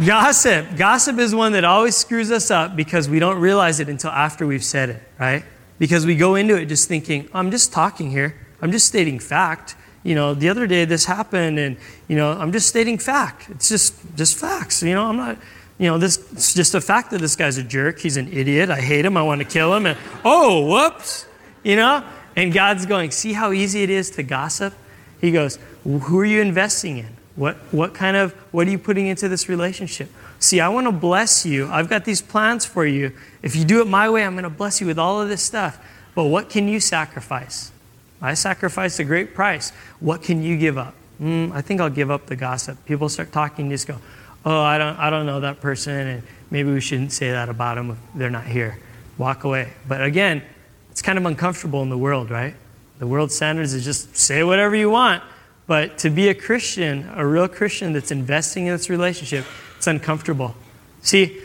gossip. 0.06 0.76
Gossip 0.76 1.18
is 1.18 1.34
one 1.34 1.52
that 1.52 1.64
always 1.64 1.96
screws 1.96 2.30
us 2.30 2.50
up 2.50 2.76
because 2.76 3.08
we 3.08 3.20
don't 3.20 3.40
realize 3.40 3.80
it 3.80 3.88
until 3.88 4.10
after 4.10 4.46
we've 4.46 4.62
said 4.62 4.90
it, 4.90 5.02
right? 5.18 5.42
Because 5.78 6.04
we 6.04 6.14
go 6.14 6.34
into 6.34 6.56
it 6.56 6.66
just 6.66 6.88
thinking, 6.88 7.26
I'm 7.32 7.50
just 7.50 7.72
talking 7.72 8.10
here. 8.10 8.36
I'm 8.60 8.70
just 8.70 8.86
stating 8.86 9.18
fact. 9.18 9.76
You 10.02 10.14
know, 10.14 10.34
the 10.34 10.50
other 10.50 10.66
day 10.66 10.84
this 10.84 11.06
happened 11.06 11.58
and, 11.58 11.78
you 12.06 12.16
know, 12.16 12.32
I'm 12.32 12.52
just 12.52 12.68
stating 12.68 12.98
fact. 12.98 13.48
It's 13.48 13.70
just 13.70 13.94
just 14.14 14.36
facts. 14.36 14.82
You 14.82 14.92
know, 14.92 15.06
I'm 15.06 15.16
not 15.16 15.38
you 15.80 15.86
know, 15.86 15.96
this 15.96 16.18
it's 16.32 16.52
just 16.52 16.72
the 16.72 16.80
fact 16.80 17.10
that 17.10 17.22
this 17.22 17.34
guy's 17.34 17.56
a 17.56 17.62
jerk. 17.62 18.00
He's 18.00 18.18
an 18.18 18.30
idiot. 18.30 18.68
I 18.68 18.82
hate 18.82 19.06
him. 19.06 19.16
I 19.16 19.22
want 19.22 19.40
to 19.40 19.46
kill 19.46 19.74
him. 19.74 19.86
And 19.86 19.98
oh, 20.26 20.66
whoops, 20.66 21.24
you 21.64 21.74
know. 21.74 22.04
And 22.36 22.52
God's 22.52 22.84
going, 22.84 23.10
see 23.12 23.32
how 23.32 23.50
easy 23.50 23.82
it 23.82 23.88
is 23.88 24.10
to 24.10 24.22
gossip. 24.22 24.74
He 25.22 25.32
goes, 25.32 25.58
who 25.82 26.20
are 26.20 26.24
you 26.26 26.42
investing 26.42 26.98
in? 26.98 27.16
What 27.34 27.56
what 27.70 27.94
kind 27.94 28.18
of 28.18 28.32
what 28.52 28.68
are 28.68 28.70
you 28.70 28.78
putting 28.78 29.06
into 29.06 29.26
this 29.26 29.48
relationship? 29.48 30.10
See, 30.38 30.60
I 30.60 30.68
want 30.68 30.86
to 30.86 30.92
bless 30.92 31.46
you. 31.46 31.66
I've 31.68 31.88
got 31.88 32.04
these 32.04 32.20
plans 32.20 32.66
for 32.66 32.84
you. 32.84 33.12
If 33.42 33.56
you 33.56 33.64
do 33.64 33.80
it 33.80 33.86
my 33.86 34.10
way, 34.10 34.22
I'm 34.22 34.34
going 34.34 34.44
to 34.44 34.50
bless 34.50 34.82
you 34.82 34.86
with 34.86 34.98
all 34.98 35.22
of 35.22 35.30
this 35.30 35.42
stuff. 35.42 35.82
But 36.14 36.24
what 36.24 36.50
can 36.50 36.68
you 36.68 36.78
sacrifice? 36.78 37.72
I 38.20 38.34
sacrificed 38.34 38.98
a 39.00 39.04
great 39.04 39.34
price. 39.34 39.70
What 39.98 40.22
can 40.22 40.42
you 40.42 40.58
give 40.58 40.76
up? 40.76 40.94
Mm, 41.22 41.52
I 41.52 41.62
think 41.62 41.80
I'll 41.80 41.88
give 41.88 42.10
up 42.10 42.26
the 42.26 42.36
gossip. 42.36 42.84
People 42.84 43.08
start 43.08 43.32
talking, 43.32 43.70
just 43.70 43.86
go, 43.86 43.96
oh, 44.44 44.60
I 44.60 44.78
don't, 44.78 44.98
I 44.98 45.10
don't 45.10 45.26
know 45.26 45.40
that 45.40 45.60
person, 45.60 45.94
and 45.94 46.22
maybe 46.50 46.72
we 46.72 46.80
shouldn't 46.80 47.12
say 47.12 47.30
that 47.30 47.48
about 47.48 47.76
them 47.76 47.90
if 47.90 47.98
they're 48.14 48.30
not 48.30 48.46
here. 48.46 48.78
Walk 49.18 49.44
away. 49.44 49.72
But 49.86 50.02
again, 50.02 50.42
it's 50.90 51.02
kind 51.02 51.18
of 51.18 51.26
uncomfortable 51.26 51.82
in 51.82 51.90
the 51.90 51.98
world, 51.98 52.30
right? 52.30 52.54
The 52.98 53.06
world 53.06 53.32
standards 53.32 53.74
is 53.74 53.84
just 53.84 54.16
say 54.16 54.42
whatever 54.42 54.74
you 54.74 54.90
want. 54.90 55.22
But 55.66 55.98
to 55.98 56.10
be 56.10 56.28
a 56.28 56.34
Christian, 56.34 57.08
a 57.14 57.26
real 57.26 57.48
Christian 57.48 57.92
that's 57.92 58.10
investing 58.10 58.66
in 58.66 58.72
this 58.72 58.90
relationship, 58.90 59.44
it's 59.76 59.86
uncomfortable. 59.86 60.54
See, 61.02 61.40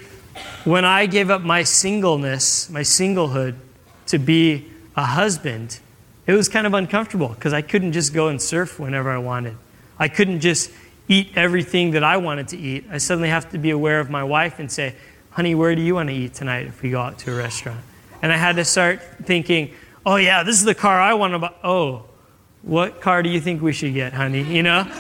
when 0.63 0.83
I 0.83 1.05
gave 1.05 1.29
up 1.29 1.41
my 1.41 1.63
singleness, 1.63 2.69
my 2.69 2.81
singlehood, 2.81 3.55
to 4.07 4.17
be 4.17 4.67
a 4.95 5.03
husband, 5.03 5.79
it 6.27 6.33
was 6.33 6.49
kind 6.49 6.65
of 6.65 6.73
uncomfortable 6.73 7.29
because 7.29 7.53
I 7.53 7.61
couldn't 7.61 7.91
just 7.91 8.13
go 8.13 8.27
and 8.27 8.41
surf 8.41 8.79
whenever 8.79 9.11
I 9.11 9.17
wanted. 9.19 9.57
I 9.99 10.07
couldn't 10.07 10.41
just 10.41 10.71
eat 11.07 11.31
everything 11.35 11.91
that 11.91 12.03
I 12.03 12.17
wanted 12.17 12.47
to 12.50 12.57
eat. 12.57 12.85
I 12.89 12.97
suddenly 12.97 13.29
have 13.29 13.50
to 13.51 13.57
be 13.57 13.69
aware 13.69 14.00
of 14.00 14.09
my 14.09 14.24
wife 14.24 14.59
and 14.59 14.71
say, 14.71 14.95
honey, 15.31 15.55
where 15.55 15.75
do 15.75 15.81
you 15.81 15.95
want 15.95 16.09
to 16.09 16.15
eat 16.15 16.33
tonight 16.33 16.67
if 16.67 16.81
we 16.81 16.91
go 16.91 17.01
out 17.01 17.19
to 17.19 17.33
a 17.33 17.35
restaurant? 17.35 17.79
And 18.21 18.31
I 18.31 18.38
had 18.38 18.55
to 18.55 18.65
start 18.65 19.01
thinking, 19.24 19.74
oh, 20.05 20.15
yeah, 20.15 20.43
this 20.43 20.55
is 20.55 20.63
the 20.63 20.75
car 20.75 21.00
I 21.00 21.13
want 21.13 21.33
to 21.33 21.39
buy. 21.39 21.53
Oh, 21.63 22.05
what 22.62 23.01
car 23.01 23.21
do 23.21 23.29
you 23.29 23.39
think 23.39 23.62
we 23.62 23.74
should 23.74 23.93
get, 23.93 24.13
honey? 24.13 24.41
You 24.41 24.63
know? 24.63 24.91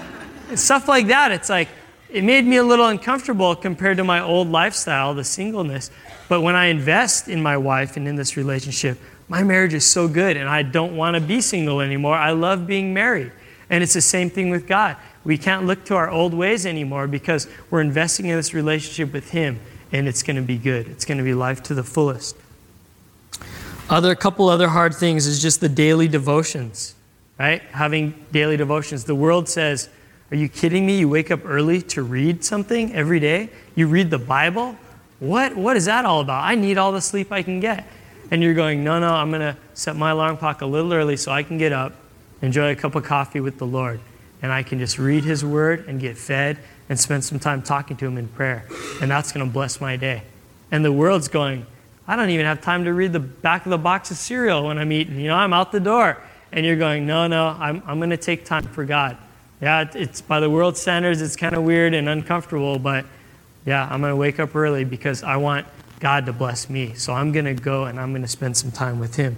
Stuff 0.53 0.87
like 0.87 1.07
that. 1.07 1.31
It's 1.31 1.49
like, 1.49 1.69
it 2.09 2.23
made 2.23 2.45
me 2.45 2.57
a 2.57 2.63
little 2.63 2.85
uncomfortable 2.85 3.55
compared 3.55 3.97
to 3.97 4.03
my 4.03 4.21
old 4.21 4.49
lifestyle, 4.49 5.15
the 5.15 5.23
singleness. 5.23 5.89
But 6.29 6.41
when 6.41 6.55
I 6.55 6.65
invest 6.65 7.27
in 7.27 7.41
my 7.41 7.57
wife 7.57 7.97
and 7.97 8.07
in 8.07 8.15
this 8.15 8.37
relationship, 8.37 8.99
my 9.27 9.43
marriage 9.43 9.73
is 9.73 9.85
so 9.85 10.07
good 10.07 10.37
and 10.37 10.47
I 10.47 10.61
don't 10.61 10.95
want 10.95 11.15
to 11.15 11.21
be 11.21 11.41
single 11.41 11.81
anymore. 11.81 12.15
I 12.15 12.31
love 12.31 12.67
being 12.67 12.93
married. 12.93 13.31
And 13.69 13.81
it's 13.83 13.93
the 13.93 14.01
same 14.01 14.29
thing 14.29 14.51
with 14.51 14.67
God. 14.67 14.97
We 15.25 15.37
can't 15.39 15.65
look 15.65 15.83
to 15.85 15.95
our 15.95 16.09
old 16.09 16.33
ways 16.33 16.65
anymore 16.65 17.07
because 17.07 17.47
we're 17.71 17.81
investing 17.81 18.27
in 18.27 18.37
this 18.37 18.53
relationship 18.53 19.11
with 19.11 19.31
Him, 19.31 19.59
and 19.91 20.07
it's 20.07 20.23
going 20.23 20.35
to 20.35 20.43
be 20.43 20.57
good. 20.57 20.87
It's 20.87 21.03
going 21.03 21.17
to 21.17 21.23
be 21.23 21.33
life 21.33 21.63
to 21.63 21.73
the 21.73 21.83
fullest. 21.83 22.37
Other 23.89 24.15
couple 24.15 24.49
other 24.49 24.69
hard 24.69 24.95
things 24.95 25.27
is 25.27 25.41
just 25.41 25.61
the 25.61 25.69
daily 25.69 26.07
devotions, 26.07 26.95
right? 27.39 27.61
Having 27.71 28.13
daily 28.31 28.55
devotions. 28.55 29.03
The 29.03 29.15
world 29.15 29.49
says, 29.49 29.89
"Are 30.31 30.37
you 30.37 30.47
kidding 30.47 30.85
me? 30.85 30.99
You 30.99 31.09
wake 31.09 31.31
up 31.31 31.41
early 31.43 31.81
to 31.83 32.03
read 32.03 32.43
something 32.43 32.93
every 32.93 33.19
day? 33.19 33.49
You 33.75 33.87
read 33.87 34.09
the 34.09 34.19
Bible? 34.19 34.75
What 35.19 35.55
what 35.55 35.75
is 35.75 35.85
that 35.85 36.05
all 36.05 36.21
about? 36.21 36.43
I 36.43 36.55
need 36.55 36.77
all 36.77 36.91
the 36.91 37.01
sleep 37.01 37.31
I 37.31 37.41
can 37.41 37.59
get." 37.59 37.85
And 38.31 38.41
you're 38.41 38.55
going, 38.55 38.83
"No, 38.83 38.99
no, 38.99 39.13
I'm 39.13 39.29
going 39.29 39.41
to 39.41 39.57
set 39.75 39.95
my 39.95 40.11
alarm 40.11 40.37
clock 40.37 40.61
a 40.61 40.65
little 40.65 40.93
early 40.93 41.17
so 41.17 41.31
I 41.31 41.43
can 41.43 41.57
get 41.59 41.71
up, 41.71 41.93
enjoy 42.41 42.71
a 42.71 42.75
cup 42.75 42.95
of 42.95 43.03
coffee 43.03 43.39
with 43.39 43.59
the 43.59 43.67
Lord, 43.67 43.99
and 44.45 44.53
I 44.53 44.61
can 44.61 44.77
just 44.77 44.99
read 44.99 45.23
his 45.23 45.43
word 45.43 45.87
and 45.87 45.99
get 45.99 46.19
fed 46.19 46.59
and 46.87 46.99
spend 46.99 47.23
some 47.23 47.39
time 47.39 47.63
talking 47.63 47.97
to 47.97 48.05
him 48.05 48.19
in 48.19 48.27
prayer. 48.27 48.67
And 49.01 49.09
that's 49.09 49.31
going 49.31 49.43
to 49.43 49.51
bless 49.51 49.81
my 49.81 49.97
day." 49.97 50.21
And 50.69 50.85
the 50.85 50.91
world's 50.91 51.27
going, 51.27 51.65
I 52.07 52.15
don't 52.15 52.29
even 52.29 52.45
have 52.45 52.61
time 52.61 52.83
to 52.83 52.93
read 52.93 53.13
the 53.13 53.19
back 53.19 53.65
of 53.65 53.71
the 53.71 53.77
box 53.77 54.11
of 54.11 54.17
cereal 54.17 54.67
when 54.67 54.77
I'm 54.77 54.91
eating. 54.91 55.19
You 55.19 55.29
know, 55.29 55.35
I'm 55.35 55.53
out 55.53 55.71
the 55.71 55.79
door. 55.79 56.21
And 56.51 56.65
you're 56.65 56.75
going, 56.75 57.07
no, 57.07 57.27
no, 57.27 57.47
I'm, 57.47 57.81
I'm 57.85 57.97
going 57.97 58.11
to 58.11 58.17
take 58.17 58.45
time 58.45 58.63
for 58.63 58.85
God. 58.85 59.17
Yeah, 59.61 59.89
it's 59.93 60.21
by 60.21 60.39
the 60.39 60.49
world 60.49 60.77
standards, 60.77 61.21
it's 61.21 61.35
kind 61.35 61.55
of 61.55 61.63
weird 61.63 61.93
and 61.93 62.07
uncomfortable, 62.07 62.77
but 62.77 63.05
yeah, 63.65 63.87
I'm 63.89 64.01
going 64.01 64.11
to 64.11 64.15
wake 64.15 64.39
up 64.39 64.55
early 64.55 64.83
because 64.83 65.23
I 65.23 65.37
want 65.37 65.65
God 65.99 66.25
to 66.27 66.33
bless 66.33 66.69
me. 66.69 66.93
So 66.93 67.13
I'm 67.13 67.31
going 67.31 67.45
to 67.45 67.53
go 67.53 67.85
and 67.85 67.99
I'm 67.99 68.11
going 68.11 68.21
to 68.21 68.27
spend 68.27 68.55
some 68.55 68.71
time 68.71 68.99
with 68.99 69.15
Him. 69.15 69.37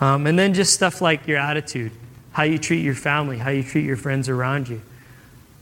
Um, 0.00 0.26
and 0.26 0.38
then 0.38 0.54
just 0.54 0.72
stuff 0.72 1.00
like 1.00 1.26
your 1.26 1.38
attitude, 1.38 1.92
how 2.34 2.42
you 2.42 2.58
treat 2.58 2.82
your 2.82 2.96
family, 2.96 3.38
how 3.38 3.50
you 3.50 3.62
treat 3.62 3.84
your 3.84 3.96
friends 3.96 4.28
around 4.28 4.68
you. 4.68 4.82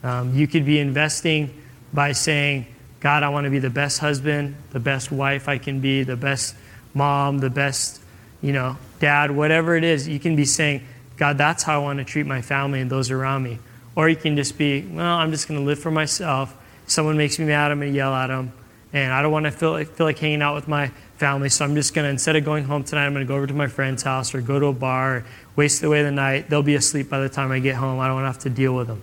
Um, 0.02 0.34
you 0.34 0.48
could 0.48 0.64
be 0.64 0.78
investing 0.78 1.52
by 1.92 2.12
saying, 2.12 2.66
God, 2.98 3.22
I 3.22 3.28
want 3.28 3.44
to 3.44 3.50
be 3.50 3.58
the 3.58 3.70
best 3.70 3.98
husband, 3.98 4.56
the 4.70 4.80
best 4.80 5.12
wife 5.12 5.50
I 5.50 5.58
can 5.58 5.80
be, 5.80 6.02
the 6.02 6.16
best 6.16 6.56
mom, 6.94 7.38
the 7.38 7.50
best, 7.50 8.00
you 8.40 8.54
know, 8.54 8.78
dad, 9.00 9.30
whatever 9.30 9.76
it 9.76 9.84
is. 9.84 10.08
You 10.08 10.18
can 10.18 10.34
be 10.34 10.46
saying, 10.46 10.82
God, 11.18 11.36
that's 11.36 11.62
how 11.62 11.82
I 11.82 11.84
want 11.84 11.98
to 11.98 12.06
treat 12.06 12.24
my 12.24 12.40
family 12.40 12.80
and 12.80 12.90
those 12.90 13.10
around 13.10 13.42
me. 13.42 13.58
Or 13.94 14.08
you 14.08 14.16
can 14.16 14.34
just 14.34 14.56
be, 14.56 14.80
well, 14.80 15.18
I'm 15.18 15.30
just 15.30 15.48
going 15.48 15.60
to 15.60 15.66
live 15.66 15.78
for 15.78 15.90
myself. 15.90 16.56
Someone 16.86 17.18
makes 17.18 17.38
me 17.38 17.44
mad, 17.44 17.70
I'm 17.70 17.80
going 17.80 17.92
to 17.92 17.96
yell 17.96 18.14
at 18.14 18.28
them. 18.28 18.50
And 18.94 19.12
I 19.12 19.20
don't 19.20 19.30
want 19.30 19.44
to 19.44 19.50
feel 19.50 19.84
feel 19.84 20.06
like 20.06 20.18
hanging 20.18 20.40
out 20.40 20.54
with 20.54 20.68
my 20.68 20.90
family, 21.22 21.48
so 21.48 21.64
I'm 21.64 21.76
just 21.76 21.94
going 21.94 22.04
to, 22.04 22.10
instead 22.10 22.34
of 22.34 22.44
going 22.44 22.64
home 22.64 22.82
tonight, 22.82 23.06
I'm 23.06 23.12
going 23.12 23.24
to 23.24 23.28
go 23.28 23.36
over 23.36 23.46
to 23.46 23.54
my 23.54 23.68
friend's 23.68 24.02
house 24.02 24.34
or 24.34 24.40
go 24.40 24.58
to 24.58 24.66
a 24.66 24.72
bar, 24.72 25.24
waste 25.54 25.84
away 25.84 26.02
the 26.02 26.10
night. 26.10 26.50
They'll 26.50 26.64
be 26.64 26.74
asleep 26.74 27.08
by 27.08 27.20
the 27.20 27.28
time 27.28 27.52
I 27.52 27.60
get 27.60 27.76
home. 27.76 28.00
I 28.00 28.08
don't 28.08 28.16
want 28.16 28.24
to 28.24 28.32
have 28.32 28.42
to 28.42 28.50
deal 28.50 28.74
with 28.74 28.88
them. 28.88 29.00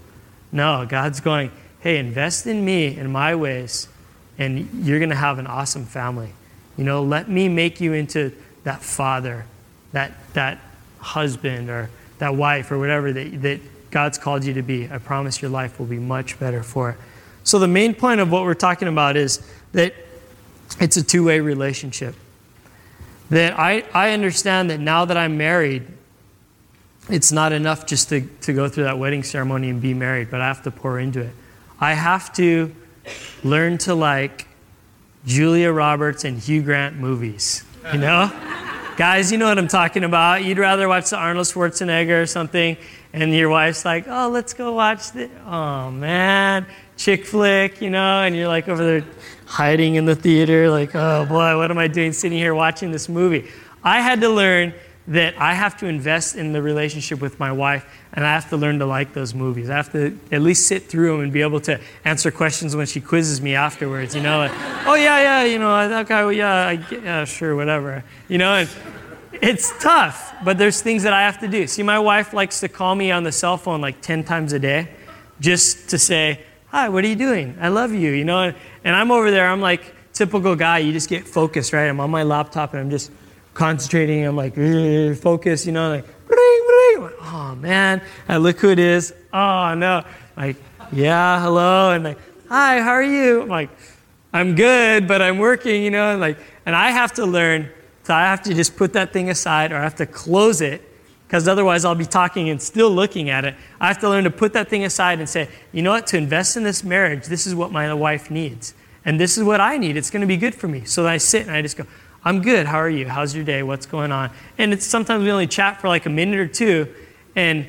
No, 0.51 0.85
God's 0.85 1.21
going, 1.21 1.49
hey, 1.79 1.97
invest 1.97 2.45
in 2.45 2.65
me 2.65 2.97
in 2.97 3.09
my 3.09 3.35
ways, 3.35 3.88
and 4.38 4.67
you're 4.85 4.99
going 4.99 5.11
to 5.11 5.15
have 5.15 5.39
an 5.39 5.47
awesome 5.47 5.85
family. 5.85 6.33
You 6.77 6.83
know, 6.83 7.03
let 7.03 7.29
me 7.29 7.47
make 7.47 7.79
you 7.79 7.93
into 7.93 8.33
that 8.65 8.81
father, 8.81 9.45
that, 9.93 10.11
that 10.33 10.59
husband, 10.99 11.69
or 11.69 11.89
that 12.17 12.35
wife, 12.35 12.69
or 12.69 12.77
whatever 12.79 13.13
that, 13.13 13.41
that 13.43 13.61
God's 13.91 14.17
called 14.17 14.43
you 14.43 14.53
to 14.55 14.61
be. 14.61 14.89
I 14.91 14.97
promise 14.97 15.41
your 15.41 15.51
life 15.51 15.79
will 15.79 15.85
be 15.85 15.99
much 15.99 16.38
better 16.38 16.63
for 16.63 16.89
it. 16.89 16.97
So, 17.45 17.59
the 17.59 17.69
main 17.69 17.93
point 17.93 18.19
of 18.19 18.29
what 18.29 18.43
we're 18.43 18.55
talking 18.55 18.89
about 18.89 19.15
is 19.15 19.41
that 19.71 19.93
it's 20.79 20.97
a 20.97 21.03
two 21.03 21.23
way 21.23 21.39
relationship. 21.39 22.15
That 23.29 23.59
I, 23.59 23.83
I 23.93 24.11
understand 24.11 24.71
that 24.71 24.79
now 24.79 25.05
that 25.05 25.15
I'm 25.15 25.38
married, 25.38 25.85
it's 27.09 27.31
not 27.31 27.51
enough 27.51 27.85
just 27.85 28.09
to, 28.09 28.21
to 28.41 28.53
go 28.53 28.67
through 28.69 28.85
that 28.85 28.97
wedding 28.97 29.23
ceremony 29.23 29.69
and 29.69 29.81
be 29.81 29.93
married, 29.93 30.29
but 30.31 30.41
I 30.41 30.47
have 30.47 30.63
to 30.63 30.71
pour 30.71 30.99
into 30.99 31.21
it. 31.21 31.33
I 31.79 31.93
have 31.93 32.33
to 32.33 32.73
learn 33.43 33.77
to 33.79 33.95
like 33.95 34.47
Julia 35.25 35.71
Roberts 35.71 36.23
and 36.23 36.39
Hugh 36.39 36.61
Grant 36.61 36.97
movies. 36.97 37.63
You 37.91 37.99
know? 37.99 38.31
Guys, 38.97 39.31
you 39.31 39.38
know 39.38 39.47
what 39.47 39.57
I'm 39.57 39.67
talking 39.67 40.03
about. 40.03 40.43
You'd 40.43 40.57
rather 40.57 40.88
watch 40.89 41.09
the 41.09 41.17
Arnold 41.17 41.47
Schwarzenegger 41.47 42.21
or 42.21 42.25
something, 42.25 42.75
and 43.13 43.33
your 43.33 43.49
wife's 43.49 43.85
like, 43.85 44.05
oh, 44.07 44.29
let's 44.29 44.53
go 44.53 44.73
watch 44.73 45.11
the, 45.11 45.29
oh 45.45 45.89
man, 45.89 46.65
chick 46.99 47.25
flick, 47.25 47.81
you 47.81 47.89
know, 47.89 48.21
and 48.23 48.35
you're 48.35 48.49
like 48.49 48.67
over 48.67 48.83
there 48.83 49.05
hiding 49.45 49.95
in 49.95 50.05
the 50.05 50.15
theater, 50.15 50.69
like, 50.69 50.93
oh 50.93 51.25
boy, 51.25 51.57
what 51.57 51.71
am 51.71 51.77
I 51.77 51.87
doing 51.87 52.11
sitting 52.11 52.37
here 52.37 52.53
watching 52.53 52.91
this 52.91 53.07
movie? 53.07 53.49
I 53.81 54.01
had 54.01 54.19
to 54.19 54.29
learn 54.29 54.73
that 55.07 55.33
I 55.39 55.53
have 55.53 55.77
to 55.77 55.87
invest 55.87 56.35
in 56.35 56.51
the 56.51 56.61
relationship 56.61 57.21
with 57.21 57.39
my 57.39 57.53
wife 57.53 57.85
and 58.11 58.25
I 58.25 58.33
have 58.33 58.49
to 58.49 58.57
learn 58.57 58.79
to 58.79 58.85
like 58.85 59.13
those 59.13 59.33
movies. 59.33 59.69
I 59.69 59.77
have 59.77 59.91
to 59.93 60.19
at 60.31 60.41
least 60.41 60.67
sit 60.67 60.83
through 60.83 61.13
them 61.13 61.21
and 61.21 61.31
be 61.31 61.41
able 61.41 61.61
to 61.61 61.79
answer 62.03 62.31
questions 62.31 62.75
when 62.75 62.85
she 62.85 62.99
quizzes 62.99 63.41
me 63.41 63.55
afterwards, 63.55 64.13
you 64.13 64.21
know, 64.21 64.37
like, 64.39 64.51
oh 64.85 64.95
yeah, 64.95 65.21
yeah, 65.21 65.43
you 65.45 65.57
know, 65.57 65.87
that 65.87 66.05
guy, 66.05 66.29
yeah, 66.31 66.67
I, 66.67 66.85
yeah, 66.91 67.23
sure, 67.23 67.55
whatever, 67.55 68.03
you 68.27 68.37
know, 68.37 68.55
and 68.55 68.69
it's 69.41 69.71
tough, 69.81 70.35
but 70.43 70.57
there's 70.57 70.81
things 70.81 71.03
that 71.03 71.13
I 71.13 71.21
have 71.21 71.39
to 71.39 71.47
do. 71.47 71.65
See, 71.65 71.81
my 71.81 71.97
wife 71.97 72.33
likes 72.33 72.59
to 72.59 72.67
call 72.67 72.93
me 72.93 73.09
on 73.09 73.23
the 73.23 73.31
cell 73.31 73.55
phone 73.55 73.79
like 73.79 74.01
10 74.01 74.25
times 74.25 74.51
a 74.51 74.59
day 74.59 74.89
just 75.39 75.89
to 75.91 75.97
say, 75.97 76.43
hi, 76.71 76.88
what 76.88 77.03
are 77.03 77.07
you 77.07 77.15
doing? 77.15 77.57
I 77.59 77.69
love 77.69 77.93
you, 77.93 78.11
you 78.11 78.25
know, 78.25 78.53
and, 78.83 78.95
I'm 78.95 79.11
over 79.11 79.31
there, 79.31 79.47
I'm 79.47 79.61
like, 79.61 79.95
typical 80.13 80.55
guy, 80.55 80.79
you 80.79 80.91
just 80.91 81.09
get 81.09 81.27
focused, 81.27 81.73
right? 81.73 81.88
I'm 81.88 81.99
on 81.99 82.11
my 82.11 82.23
laptop 82.23 82.73
and 82.73 82.81
I'm 82.81 82.89
just 82.89 83.11
concentrating. 83.53 84.25
I'm 84.25 84.35
like, 84.35 84.53
focus, 85.17 85.65
you 85.65 85.71
know, 85.71 85.89
like, 85.89 86.05
bring, 86.27 86.38
bring. 86.97 87.11
oh 87.21 87.57
man, 87.59 88.01
I 88.27 88.38
look 88.38 88.59
who 88.59 88.69
it 88.69 88.79
is. 88.79 89.13
Oh 89.33 89.73
no, 89.73 90.03
like, 90.38 90.57
yeah, 90.91 91.41
hello, 91.41 91.91
and 91.91 92.03
like, 92.03 92.19
hi, 92.47 92.81
how 92.81 92.91
are 92.91 93.03
you? 93.03 93.43
I'm 93.43 93.47
like, 93.47 93.69
I'm 94.31 94.55
good, 94.55 95.07
but 95.07 95.21
I'm 95.21 95.39
working, 95.39 95.83
you 95.83 95.91
know, 95.91 96.11
and 96.11 96.21
like, 96.21 96.38
and 96.65 96.75
I 96.75 96.91
have 96.91 97.13
to 97.13 97.25
learn. 97.25 97.69
So 98.03 98.13
I 98.13 98.21
have 98.21 98.41
to 98.43 98.53
just 98.53 98.75
put 98.75 98.93
that 98.93 99.11
thing 99.11 99.29
aside, 99.29 99.71
or 99.71 99.77
I 99.77 99.83
have 99.83 99.95
to 99.95 100.05
close 100.05 100.61
it, 100.61 100.81
because 101.29 101.48
otherwise 101.48 101.86
I'll 101.86 101.93
be 101.93 102.07
talking 102.07 102.50
and 102.50 102.59
still 102.59 102.89
looking 102.89 103.29
at 103.29 103.45
it. 103.45 103.53
I 103.79 103.86
have 103.86 104.00
to 104.00 104.09
learn 104.09 104.24
to 104.24 104.31
put 104.31 104.53
that 104.53 104.67
thing 104.67 104.83
aside 104.83 105.19
and 105.19 105.29
say, 105.29 105.48
you 105.71 105.83
know 105.83 105.91
what? 105.91 106.07
To 106.07 106.17
invest 106.17 106.57
in 106.57 106.63
this 106.63 106.83
marriage, 106.83 107.27
this 107.27 107.45
is 107.45 107.53
what 107.53 107.71
my 107.71 107.93
wife 107.93 108.31
needs, 108.31 108.74
and 109.05 109.19
this 109.19 109.38
is 109.38 109.43
what 109.43 109.62
I 109.62 109.77
need. 109.77 109.95
It's 109.95 110.09
going 110.09 110.21
to 110.21 110.27
be 110.27 110.38
good 110.38 110.55
for 110.55 110.67
me. 110.67 110.86
So 110.86 111.05
I 111.05 111.17
sit 111.17 111.43
and 111.43 111.51
I 111.51 111.62
just 111.62 111.77
go, 111.77 111.86
I'm 112.25 112.41
good. 112.41 112.65
How 112.65 112.79
are 112.79 112.89
you? 112.89 113.07
How's 113.07 113.36
your 113.36 113.43
day? 113.43 113.62
What's 113.62 113.86
going 113.86 114.12
on? 114.12 114.31
And 114.57 114.74
it's 114.74 114.88
sometimes 114.88 115.24
we 115.24 115.29
only 115.29 115.45
chat 115.45 115.79
for 115.79 115.88
like 115.88 116.07
a 116.07 116.09
minute 116.09 116.39
or 116.39 116.48
two. 116.48 116.91
And 117.36 117.67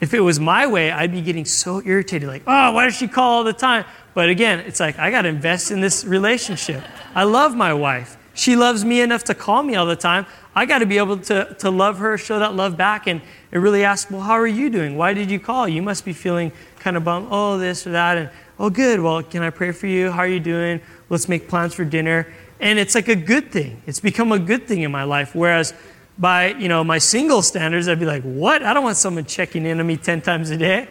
if 0.00 0.14
it 0.14 0.20
was 0.20 0.40
my 0.40 0.66
way, 0.66 0.90
I'd 0.90 1.12
be 1.12 1.20
getting 1.20 1.44
so 1.44 1.82
irritated, 1.84 2.30
like, 2.30 2.44
oh, 2.46 2.72
why 2.72 2.86
does 2.86 2.96
she 2.96 3.08
call 3.08 3.30
all 3.34 3.44
the 3.44 3.52
time? 3.52 3.84
But 4.14 4.30
again, 4.30 4.60
it's 4.60 4.80
like, 4.80 4.98
I 4.98 5.10
got 5.10 5.22
to 5.22 5.28
invest 5.28 5.70
in 5.70 5.82
this 5.82 6.02
relationship. 6.06 6.82
I 7.14 7.24
love 7.24 7.54
my 7.54 7.74
wife. 7.74 8.16
She 8.34 8.56
loves 8.56 8.84
me 8.84 9.00
enough 9.00 9.24
to 9.24 9.34
call 9.34 9.62
me 9.62 9.74
all 9.74 9.86
the 9.86 9.96
time. 9.96 10.26
I 10.54 10.66
got 10.66 10.78
to 10.78 10.86
be 10.86 10.98
able 10.98 11.18
to, 11.18 11.54
to 11.60 11.70
love 11.70 11.98
her, 11.98 12.16
show 12.18 12.38
that 12.38 12.54
love 12.54 12.76
back, 12.76 13.06
and, 13.06 13.20
and 13.50 13.62
really 13.62 13.84
ask, 13.84 14.10
well, 14.10 14.20
how 14.20 14.34
are 14.34 14.46
you 14.46 14.70
doing? 14.70 14.96
Why 14.96 15.14
did 15.14 15.30
you 15.30 15.38
call? 15.38 15.68
You 15.68 15.82
must 15.82 16.04
be 16.04 16.12
feeling 16.12 16.52
kind 16.78 16.96
of 16.96 17.04
bummed. 17.04 17.28
Oh, 17.30 17.58
this 17.58 17.86
or 17.86 17.90
that. 17.92 18.18
And, 18.18 18.30
oh, 18.58 18.70
good. 18.70 19.00
Well, 19.00 19.22
can 19.22 19.42
I 19.42 19.50
pray 19.50 19.72
for 19.72 19.86
you? 19.86 20.10
How 20.10 20.20
are 20.20 20.26
you 20.26 20.40
doing? 20.40 20.80
Let's 21.08 21.28
make 21.28 21.48
plans 21.48 21.74
for 21.74 21.84
dinner 21.84 22.26
and 22.62 22.78
it's 22.78 22.94
like 22.94 23.08
a 23.08 23.16
good 23.16 23.50
thing. 23.50 23.82
It's 23.86 24.00
become 24.00 24.30
a 24.30 24.38
good 24.38 24.66
thing 24.66 24.82
in 24.82 24.92
my 24.92 25.02
life. 25.02 25.34
Whereas 25.34 25.74
by 26.16 26.54
you 26.54 26.68
know 26.68 26.84
my 26.84 26.98
single 26.98 27.42
standards, 27.42 27.88
I'd 27.88 27.98
be 27.98 28.06
like, 28.06 28.22
what? 28.22 28.62
I 28.62 28.72
don't 28.72 28.84
want 28.84 28.96
someone 28.96 29.24
checking 29.24 29.66
in 29.66 29.80
on 29.80 29.86
me 29.86 29.96
ten 29.96 30.22
times 30.22 30.50
a 30.50 30.56
day. 30.56 30.88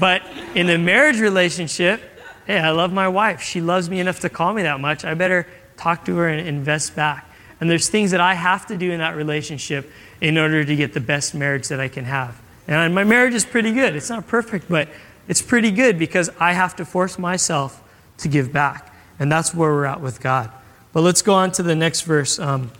But 0.00 0.22
in 0.56 0.68
a 0.68 0.76
marriage 0.76 1.20
relationship, 1.20 2.02
hey, 2.46 2.58
I 2.58 2.70
love 2.70 2.92
my 2.92 3.06
wife. 3.06 3.40
She 3.40 3.60
loves 3.60 3.88
me 3.88 4.00
enough 4.00 4.18
to 4.20 4.28
call 4.28 4.52
me 4.52 4.62
that 4.62 4.80
much. 4.80 5.04
I 5.04 5.14
better 5.14 5.46
talk 5.76 6.04
to 6.06 6.16
her 6.16 6.28
and 6.28 6.46
invest 6.46 6.96
back. 6.96 7.28
And 7.60 7.70
there's 7.70 7.88
things 7.88 8.10
that 8.10 8.20
I 8.20 8.34
have 8.34 8.66
to 8.66 8.76
do 8.76 8.90
in 8.90 8.98
that 8.98 9.16
relationship 9.16 9.90
in 10.20 10.38
order 10.38 10.64
to 10.64 10.76
get 10.76 10.92
the 10.92 11.00
best 11.00 11.34
marriage 11.34 11.68
that 11.68 11.80
I 11.80 11.88
can 11.88 12.04
have. 12.04 12.40
And 12.68 12.94
my 12.94 13.04
marriage 13.04 13.34
is 13.34 13.44
pretty 13.44 13.72
good. 13.72 13.94
It's 13.94 14.10
not 14.10 14.26
perfect, 14.26 14.68
but 14.68 14.88
it's 15.28 15.42
pretty 15.42 15.70
good 15.70 15.98
because 15.98 16.30
I 16.38 16.52
have 16.52 16.76
to 16.76 16.84
force 16.84 17.18
myself 17.18 17.82
to 18.18 18.28
give 18.28 18.52
back. 18.52 18.94
And 19.18 19.30
that's 19.30 19.54
where 19.54 19.70
we're 19.70 19.86
at 19.86 20.00
with 20.00 20.20
God. 20.20 20.50
But 20.92 21.02
let's 21.02 21.22
go 21.22 21.34
on 21.34 21.52
to 21.52 21.62
the 21.62 21.76
next 21.76 22.02
verse. 22.02 22.38
Um, 22.38 22.70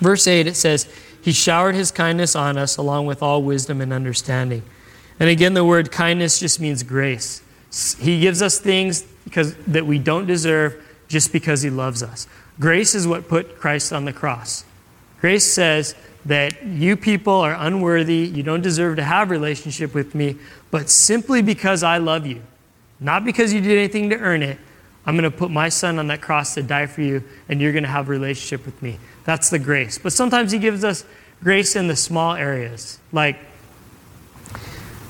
verse 0.00 0.26
8, 0.26 0.46
it 0.46 0.56
says, 0.56 0.88
He 1.22 1.32
showered 1.32 1.74
His 1.74 1.90
kindness 1.90 2.34
on 2.34 2.58
us 2.58 2.76
along 2.76 3.06
with 3.06 3.22
all 3.22 3.42
wisdom 3.42 3.80
and 3.80 3.92
understanding. 3.92 4.62
And 5.20 5.28
again, 5.28 5.54
the 5.54 5.64
word 5.64 5.92
kindness 5.92 6.40
just 6.40 6.60
means 6.60 6.82
grace. 6.82 7.42
He 7.98 8.20
gives 8.20 8.42
us 8.42 8.58
things 8.58 9.02
because, 9.24 9.54
that 9.66 9.86
we 9.86 9.98
don't 9.98 10.26
deserve 10.26 10.83
just 11.14 11.32
because 11.32 11.62
He 11.62 11.70
loves 11.70 12.02
us. 12.02 12.26
Grace 12.58 12.92
is 12.92 13.06
what 13.06 13.28
put 13.28 13.56
Christ 13.56 13.92
on 13.92 14.04
the 14.04 14.12
cross. 14.12 14.64
Grace 15.20 15.44
says 15.44 15.94
that 16.24 16.66
you 16.66 16.96
people 16.96 17.34
are 17.34 17.54
unworthy, 17.54 18.16
you 18.34 18.42
don't 18.42 18.62
deserve 18.62 18.96
to 18.96 19.04
have 19.04 19.30
relationship 19.30 19.94
with 19.94 20.16
me, 20.16 20.36
but 20.72 20.90
simply 20.90 21.40
because 21.40 21.84
I 21.84 21.98
love 21.98 22.26
you, 22.26 22.42
not 22.98 23.24
because 23.24 23.52
you 23.52 23.60
did 23.60 23.78
anything 23.78 24.10
to 24.10 24.18
earn 24.18 24.42
it, 24.42 24.58
I'm 25.06 25.16
going 25.16 25.30
to 25.30 25.36
put 25.36 25.52
my 25.52 25.68
son 25.68 26.00
on 26.00 26.08
that 26.08 26.20
cross 26.20 26.54
to 26.54 26.64
die 26.64 26.86
for 26.86 27.02
you, 27.02 27.22
and 27.48 27.60
you're 27.60 27.72
going 27.72 27.84
to 27.84 27.90
have 27.90 28.08
a 28.08 28.10
relationship 28.10 28.66
with 28.66 28.82
me. 28.82 28.98
That's 29.22 29.50
the 29.50 29.60
grace. 29.60 29.98
But 29.98 30.12
sometimes 30.12 30.50
he 30.50 30.58
gives 30.58 30.82
us 30.82 31.04
grace 31.44 31.76
in 31.76 31.86
the 31.86 31.94
small 31.94 32.34
areas. 32.34 32.98
Like, 33.12 33.38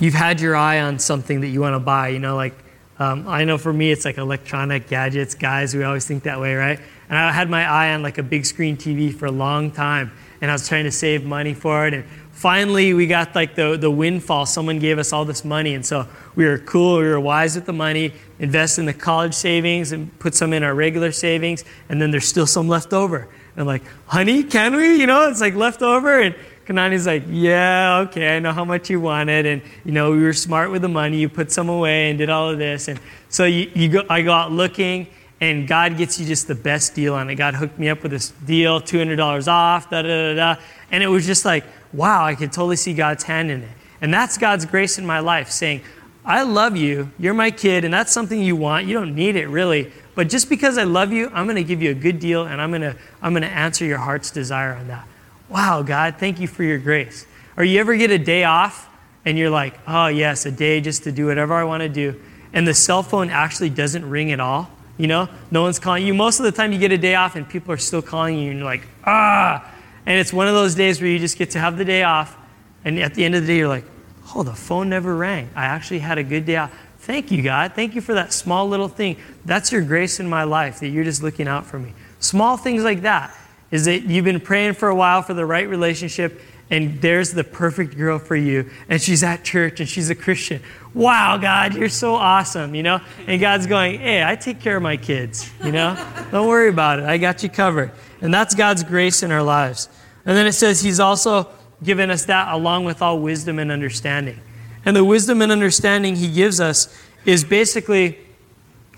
you've 0.01 0.13
had 0.13 0.39
your 0.39 0.55
eye 0.55 0.81
on 0.81 0.99
something 0.99 1.41
that 1.41 1.49
you 1.49 1.63
want 1.63 1.77
to 1.77 1.81
buy. 1.81 2.09
You 2.09 2.19
know, 2.19 2.37
like 2.37 2.55
um, 2.99 3.27
I 3.27 3.45
know 3.45 3.59
for 3.59 3.73
me, 3.73 3.91
it's 3.91 4.05
like 4.05 4.19
electronic 4.19 4.87
gadgets. 4.89 5.35
Guys, 5.35 5.75
we 5.75 5.83
always 5.83 6.07
think 6.07 6.23
that 6.25 6.41
way, 6.41 6.55
right? 6.55 6.79
And 7.09 7.19
I 7.19 7.33
had 7.33 7.51
my 7.51 7.65
eye 7.69 7.93
on 7.93 8.03
like 8.03 8.19
a 8.19 8.23
big 8.23 8.47
screen 8.47 8.77
TV 8.77 9.13
for 9.13 9.27
a 9.27 9.33
long 9.33 9.71
time, 9.73 10.13
and 10.41 10.51
I 10.51 10.55
was 10.55 10.69
trying 10.69 10.85
to 10.85 10.93
save 10.93 11.25
money 11.25 11.55
for 11.55 11.87
it. 11.89 11.95
And 11.95 12.05
finally, 12.31 12.95
we 12.95 13.09
got 13.09 13.35
like 13.35 13.57
the, 13.57 13.77
the 13.77 13.91
windfall. 13.91 14.47
Someone 14.47 14.79
gave 14.79 14.99
us 14.99 15.13
all 15.13 15.25
this 15.25 15.45
money, 15.45 15.75
and 15.75 15.85
so 15.85 16.07
we 16.37 16.45
were 16.45 16.59
cool, 16.59 16.99
we 16.99 17.09
were 17.09 17.19
wise 17.19 17.57
with 17.57 17.67
the 17.67 17.73
money, 17.73 18.13
invest 18.39 18.79
in 18.79 18.87
the 18.87 18.95
college 18.95 19.35
savings 19.35 19.91
and 19.91 20.17
put 20.21 20.35
some 20.35 20.53
in 20.53 20.63
our 20.63 20.75
regular 20.75 21.11
savings, 21.11 21.65
and 21.89 22.01
then 22.01 22.13
there's 22.13 22.29
still 22.29 22.47
some 22.47 22.69
left 22.69 22.93
over. 22.93 23.29
And 23.57 23.61
I'm 23.61 23.67
like, 23.67 23.83
honey, 24.07 24.45
can 24.45 24.77
we? 24.77 25.01
You 25.01 25.07
know, 25.07 25.29
it's 25.29 25.41
like 25.41 25.55
left 25.55 25.83
over. 25.83 26.21
And 26.21 26.35
Kanani's 26.67 27.07
like, 27.07 27.25
yeah, 27.29 28.07
okay, 28.09 28.37
I 28.37 28.39
know 28.39 28.53
how 28.53 28.65
much 28.65 28.89
you 28.89 29.01
wanted. 29.01 29.45
And, 29.45 29.63
you 29.85 29.93
know, 29.93 30.13
we 30.13 30.23
were 30.23 30.33
smart 30.33 30.71
with 30.71 30.83
the 30.83 30.89
money. 30.89 31.19
You 31.19 31.29
put 31.29 31.53
some 31.53 31.69
away 31.69 32.09
and 32.09 32.19
did 32.19 32.31
all 32.31 32.49
of 32.49 32.59
this. 32.59 32.89
And 32.89 32.99
so 33.29 33.45
you, 33.45 33.71
you 33.75 33.89
go, 33.89 34.03
I 34.09 34.23
go 34.23 34.33
out 34.33 34.51
looking, 34.51 35.09
and 35.41 35.69
God 35.69 35.99
gets 35.99 36.19
you 36.19 36.25
just 36.27 36.49
the 36.49 36.55
best 36.55 36.95
deal 36.95 37.15
on 37.15 37.29
it. 37.29 37.35
God 37.35 37.55
hooked 37.55 37.79
me 37.79 37.89
up 37.89 38.03
with 38.03 38.13
this 38.13 38.31
deal, 38.47 38.81
$200 38.81 39.49
off, 39.49 39.91
da 39.91 40.03
da 40.03 40.09
da 40.09 40.35
da. 40.35 40.63
And 40.91 41.03
it 41.03 41.09
was 41.09 41.27
just 41.27 41.45
like, 41.45 41.65
wow, 41.93 42.25
I 42.25 42.35
could 42.35 42.53
totally 42.53 42.77
see 42.77 42.95
God's 42.95 43.25
hand 43.25 43.51
in 43.51 43.63
it. 43.63 43.71
And 44.01 44.13
that's 44.13 44.39
God's 44.39 44.65
grace 44.65 44.99
in 44.99 45.05
my 45.05 45.21
life, 45.21 45.51
saying, 45.51 45.83
I 46.25 46.43
love 46.43 46.77
you, 46.77 47.11
you're 47.19 47.35
my 47.35 47.51
kid, 47.51 47.85
and 47.85 47.93
that's 47.93 48.13
something 48.13 48.41
you 48.41 48.57
want. 48.57 48.87
You 48.87 48.95
don't 48.95 49.15
need 49.15 49.37
it 49.37 49.49
really. 49.49 49.93
But 50.15 50.31
just 50.31 50.49
because 50.49 50.79
I 50.79 50.85
love 50.85 51.13
you, 51.13 51.31
I'm 51.35 51.45
going 51.45 51.57
to 51.57 51.65
give 51.65 51.83
you 51.83 51.91
a 51.91 51.95
good 51.95 52.19
deal, 52.19 52.45
and 52.45 52.63
I'm 52.63 52.71
going 52.71 52.83
to, 52.83 52.97
I'm 53.21 53.33
going 53.33 53.43
to 53.43 53.49
answer 53.49 53.85
your 53.85 53.99
heart's 53.99 54.31
desire 54.31 54.75
on 54.75 54.89
that. 54.89 55.07
Wow, 55.49 55.83
God, 55.83 56.17
thank 56.19 56.41
you 56.41 56.49
for 56.49 56.63
your 56.63 56.79
grace. 56.79 57.27
Or 57.57 57.65
you 57.65 57.79
ever 57.81 57.97
get 57.97 58.11
a 58.11 58.19
day 58.19 58.45
off 58.45 58.89
and 59.25 59.39
you're 59.39 59.51
like, 59.51 59.79
oh, 59.87 60.09
yes, 60.09 60.47
a 60.47 60.51
day 60.51 60.81
just 60.81 61.05
to 61.05 61.13
do 61.13 61.27
whatever 61.27 61.55
I 61.55 61.65
want 61.65 61.83
to 61.83 61.89
do. 61.89 62.21
And 62.53 62.67
the 62.67 62.75
cell 62.75 63.03
phone 63.03 63.31
actually 63.31 63.71
doesn't 63.71 64.09
ring 64.09 64.33
at 64.33 64.41
all. 64.41 64.71
You 64.97 65.09
know, 65.09 65.29
no 65.51 65.63
one's 65.63 65.79
calling 65.79 66.07
you. 66.07 66.15
Most 66.15 66.39
of 66.39 66.45
the 66.45 66.53
time, 66.53 66.73
you 66.73 66.79
get 66.79 66.93
a 66.93 66.99
day 66.99 67.17
off 67.17 67.35
and 67.35 67.49
people 67.49 67.73
are 67.73 67.79
still 67.79 68.03
calling 68.03 68.39
you, 68.39 68.51
and 68.51 68.59
you're 68.61 68.67
like, 68.67 68.87
ah. 69.05 69.69
And 70.07 70.19
it's 70.21 70.33
one 70.33 70.47
of 70.47 70.55
those 70.55 70.75
days 70.75 71.01
where 71.01 71.11
you 71.11 71.19
just 71.19 71.37
get 71.37 71.51
to 71.51 71.59
have 71.59 71.77
the 71.79 71.85
day 71.85 72.05
off. 72.05 72.37
And 72.85 72.99
at 73.01 73.15
the 73.15 73.25
end 73.25 73.35
of 73.35 73.43
the 73.43 73.49
day, 73.49 73.57
you're 73.57 73.69
like, 73.69 73.87
oh, 74.35 74.45
the 74.45 74.55
phone 74.55 74.89
never 74.89 75.17
rang. 75.17 75.51
I 75.57 75.65
actually 75.65 75.99
had 75.99 76.19
a 76.19 76.23
good 76.23 76.45
day 76.45 76.57
off. 76.57 76.73
Thank 76.99 77.33
you, 77.33 77.43
God. 77.43 77.73
Thank 77.75 77.95
you 77.95 78.01
for 78.01 78.15
that 78.15 78.33
small 78.33 78.69
little 78.69 78.89
thing. 78.89 79.17
That's 79.45 79.73
your 79.73 79.83
grace 79.83 80.21
in 80.21 80.29
my 80.29 80.45
life 80.45 80.81
that 80.81 80.89
you're 80.89 81.05
just 81.05 81.23
looking 81.23 81.49
out 81.49 81.67
for 81.67 81.79
me. 81.79 81.93
Small 82.21 82.57
things 82.57 82.85
like 82.85 83.03
that 83.03 83.37
is 83.75 83.87
that 83.87 84.05
you've 84.05 84.25
been 84.25 84.39
praying 84.39 84.73
for 84.73 84.89
a 84.89 84.95
while 84.95 85.21
for 85.21 85.35
the 85.35 85.45
right 85.45 85.69
relationship, 85.69 86.41
and 86.71 87.01
there's 87.03 87.33
the 87.33 87.43
perfect 87.43 87.97
girl 87.97 88.21
for 88.21 88.37
you, 88.37 88.71
and 88.89 89.03
she's 89.03 89.25
at 89.25 89.43
church 89.43 89.81
and 89.81 89.89
she's 89.89 90.11
a 90.11 90.15
Christian. 90.15 90.63
Wow, 90.95 91.39
God, 91.39 91.75
you're 91.75 91.89
so 91.89 92.15
awesome, 92.15 92.77
you 92.77 92.85
know? 92.85 93.01
And 93.27 93.41
God's 93.41 93.67
going, 93.67 93.99
hey, 93.99 94.23
I 94.23 94.37
take 94.37 94.61
care 94.61 94.77
of 94.77 94.83
my 94.85 94.97
kids, 94.97 95.51
you 95.65 95.73
know? 95.73 95.97
Don't 96.31 96.47
worry 96.47 96.69
about 96.69 97.01
it. 97.01 97.05
I 97.07 97.19
got 97.19 97.43
you 97.43 97.49
covered. 97.49 97.91
And 98.21 98.33
that's 98.33 98.55
God's 98.55 98.85
grace 98.85 99.25
in 99.25 99.33
our 99.33 99.43
lives. 99.43 99.89
And 100.25 100.37
then 100.37 100.47
it 100.47 100.53
says 100.53 100.81
He's 100.81 101.01
also 101.01 101.49
given 101.83 102.13
us 102.13 102.27
that 102.27 102.55
along 102.55 102.85
with 102.85 103.03
all 103.03 103.19
wisdom 103.19 103.59
and 103.59 103.73
understanding. 103.73 104.39
And 104.85 104.95
the 104.95 105.05
wisdom 105.05 105.43
and 105.43 105.51
understanding 105.51 106.15
He 106.15 106.31
gives 106.31 106.61
us 106.61 106.97
is 107.25 107.43
basically 107.43 108.21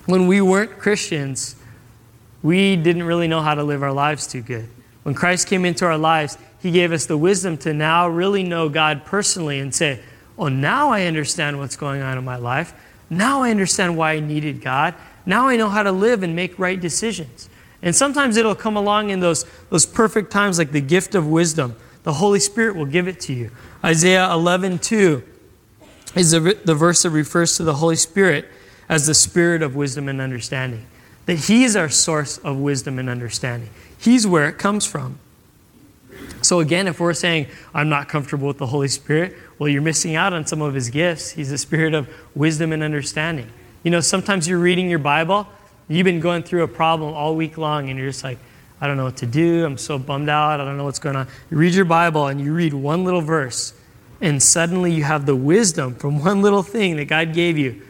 when 0.04 0.26
we 0.26 0.42
weren't 0.42 0.78
Christians, 0.78 1.56
we 2.47 2.76
didn't 2.76 3.03
really 3.03 3.26
know 3.26 3.43
how 3.43 3.57
to 3.57 3.65
live 3.65 3.83
our 3.83 3.93
lives 3.93 4.25
too 4.29 4.41
good. 4.41 4.69
When 5.03 5.17
Christ 5.17 5.49
came 5.49 5.65
into 5.65 5.85
our 5.85 5.99
lives, 5.99 6.38
He 6.62 6.71
gave 6.71 6.93
us 6.93 7.05
the 7.05 7.19
wisdom 7.19 7.57
to 7.59 7.75
now 7.75 8.07
really 8.07 8.45
know 8.45 8.69
God 8.69 9.05
personally 9.05 9.59
and 9.59 9.75
say, 9.75 10.00
Oh, 10.38 10.47
now 10.47 10.90
I 10.90 11.07
understand 11.07 11.59
what's 11.59 11.75
going 11.75 12.03
on 12.03 12.16
in 12.16 12.25
my 12.25 12.37
life. 12.37 12.73
Now 13.11 13.42
I 13.42 13.51
understand 13.51 13.97
why 13.97 14.12
I 14.12 14.20
needed 14.20 14.61
God. 14.61 14.94
Now 15.25 15.49
I 15.49 15.57
know 15.57 15.68
how 15.68 15.83
to 15.83 15.90
live 15.90 16.23
and 16.23 16.37
make 16.37 16.57
right 16.57 16.81
decisions. 16.81 17.49
And 17.83 17.97
sometimes 17.97 18.37
it'll 18.37 18.55
come 18.55 18.77
along 18.77 19.11
in 19.11 19.18
those, 19.18 19.44
those 19.70 19.85
perfect 19.85 20.31
times, 20.31 20.57
like 20.57 20.70
the 20.70 20.81
gift 20.81 21.16
of 21.16 21.27
wisdom. 21.27 21.75
The 22.05 22.12
Holy 22.12 22.38
Spirit 22.38 22.77
will 22.77 22.87
give 22.87 23.09
it 23.09 23.18
to 23.23 23.33
you. 23.33 23.51
Isaiah 23.83 24.31
11 24.33 24.79
2 24.79 25.20
is 26.14 26.31
the, 26.31 26.57
the 26.64 26.77
verse 26.77 27.03
that 27.03 27.11
refers 27.11 27.57
to 27.57 27.64
the 27.64 27.75
Holy 27.75 27.97
Spirit 27.97 28.49
as 28.88 29.09
the 29.09 29.14
spirit 29.14 29.62
of 29.62 29.75
wisdom 29.75 30.09
and 30.09 30.20
understanding 30.20 30.87
that 31.27 31.37
He 31.37 31.65
is 31.65 31.77
our 31.77 31.89
source 31.89 32.39
of 32.39 32.57
wisdom 32.57 32.99
and 32.99 33.09
understanding. 33.09 33.71
He's 33.99 34.27
where 34.27 34.49
it 34.49 34.59
comes 34.59 34.87
from. 34.87 35.19
So, 36.43 36.61
again, 36.61 36.87
if 36.87 37.01
we're 37.01 37.12
saying, 37.12 37.49
I'm 37.75 37.89
not 37.89 38.09
comfortable 38.09 38.47
with 38.47 38.59
the 38.59 38.67
Holy 38.67 38.89
Spirit, 38.89 39.37
well, 39.59 39.69
you're 39.69 39.83
missing 39.83 40.17
out 40.17 40.33
on 40.33 40.47
some 40.47 40.62
of 40.62 40.75
His 40.75 40.91
gifts. 40.91 41.31
He's 41.31 41.51
the 41.51 41.59
spirit 41.59 41.95
of 41.95 42.09
wisdom 42.35 42.73
and 42.73 42.83
understanding. 42.83 43.51
You 43.83 43.91
know, 43.91 44.01
sometimes 44.01 44.49
you're 44.49 44.59
reading 44.59 44.89
your 44.89 44.99
Bible, 44.99 45.47
you've 45.89 46.05
been 46.05 46.21
going 46.21 46.43
through 46.43 46.62
a 46.62 46.69
problem 46.69 47.15
all 47.15 47.35
week 47.37 47.59
long, 47.59 47.89
and 47.91 47.99
you're 47.99 48.09
just 48.09 48.25
like, 48.25 48.39
I 48.81 48.87
don't 48.87 48.97
know 48.97 49.05
what 49.05 49.17
to 49.19 49.27
do. 49.27 49.65
I'm 49.65 49.79
so 49.79 49.99
bummed 49.99 50.29
out. 50.29 50.61
I 50.61 50.65
don't 50.65 50.77
know 50.77 50.85
what's 50.85 50.99
going 50.99 51.17
on. 51.17 51.29
You 51.51 51.57
read 51.57 51.75
your 51.75 51.87
Bible 51.87 52.27
and 52.27 52.41
you 52.41 52.53
read 52.53 52.75
one 52.75 53.05
little 53.05 53.23
verse, 53.23 53.73
and 54.21 54.43
suddenly 54.43 54.93
you 54.93 55.05
have 55.05 55.27
the 55.27 55.37
wisdom 55.37 55.95
from 55.95 56.19
one 56.23 56.43
little 56.43 56.62
thing 56.62 56.97
that 56.97 57.07
God 57.07 57.33
gave 57.33 57.57
you. 57.57 57.83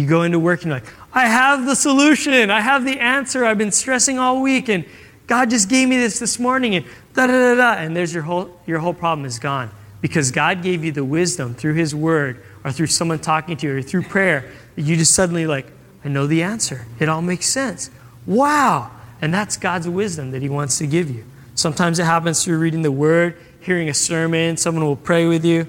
You 0.00 0.06
go 0.06 0.22
into 0.22 0.38
work 0.38 0.62
and 0.62 0.70
you're 0.70 0.80
like, 0.80 0.88
I 1.12 1.26
have 1.26 1.66
the 1.66 1.74
solution. 1.74 2.50
I 2.50 2.60
have 2.60 2.86
the 2.86 2.98
answer. 2.98 3.44
I've 3.44 3.58
been 3.58 3.70
stressing 3.70 4.18
all 4.18 4.40
week, 4.40 4.70
and 4.70 4.86
God 5.26 5.50
just 5.50 5.68
gave 5.68 5.88
me 5.88 5.98
this 5.98 6.18
this 6.18 6.38
morning, 6.38 6.74
and 6.74 6.86
da 7.12 7.26
da 7.26 7.32
da 7.32 7.54
da. 7.54 7.72
And 7.82 7.94
there's 7.94 8.14
your 8.14 8.22
whole, 8.22 8.58
your 8.66 8.78
whole 8.78 8.94
problem 8.94 9.26
is 9.26 9.38
gone 9.38 9.70
because 10.00 10.30
God 10.30 10.62
gave 10.62 10.82
you 10.82 10.90
the 10.90 11.04
wisdom 11.04 11.54
through 11.54 11.74
His 11.74 11.94
Word 11.94 12.42
or 12.64 12.72
through 12.72 12.86
someone 12.86 13.18
talking 13.18 13.58
to 13.58 13.66
you 13.66 13.76
or 13.76 13.82
through 13.82 14.04
prayer 14.04 14.50
that 14.74 14.82
you 14.82 14.96
just 14.96 15.14
suddenly, 15.14 15.46
like, 15.46 15.66
I 16.02 16.08
know 16.08 16.26
the 16.26 16.42
answer. 16.42 16.86
It 16.98 17.10
all 17.10 17.20
makes 17.20 17.46
sense. 17.46 17.90
Wow. 18.24 18.90
And 19.20 19.34
that's 19.34 19.58
God's 19.58 19.86
wisdom 19.86 20.30
that 20.30 20.40
He 20.40 20.48
wants 20.48 20.78
to 20.78 20.86
give 20.86 21.10
you. 21.10 21.26
Sometimes 21.54 21.98
it 21.98 22.04
happens 22.04 22.42
through 22.42 22.58
reading 22.58 22.80
the 22.80 22.92
Word, 22.92 23.36
hearing 23.60 23.90
a 23.90 23.94
sermon, 23.94 24.56
someone 24.56 24.84
will 24.84 24.96
pray 24.96 25.26
with 25.26 25.44
you. 25.44 25.66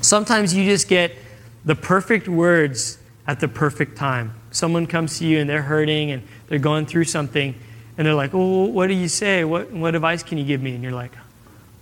Sometimes 0.00 0.54
you 0.54 0.64
just 0.64 0.88
get 0.88 1.12
the 1.66 1.74
perfect 1.74 2.26
words 2.26 2.98
at 3.28 3.40
the 3.40 3.46
perfect 3.46 3.96
time. 3.96 4.34
Someone 4.50 4.86
comes 4.86 5.18
to 5.18 5.26
you 5.26 5.38
and 5.38 5.48
they're 5.48 5.62
hurting 5.62 6.10
and 6.10 6.22
they're 6.48 6.58
going 6.58 6.86
through 6.86 7.04
something, 7.04 7.54
and 7.96 8.06
they're 8.06 8.14
like, 8.14 8.34
Oh, 8.34 8.64
what 8.64 8.88
do 8.88 8.94
you 8.94 9.06
say? 9.06 9.44
What, 9.44 9.70
what 9.70 9.94
advice 9.94 10.22
can 10.22 10.38
you 10.38 10.44
give 10.44 10.62
me? 10.62 10.74
And 10.74 10.82
you're 10.82 10.92
like, 10.92 11.12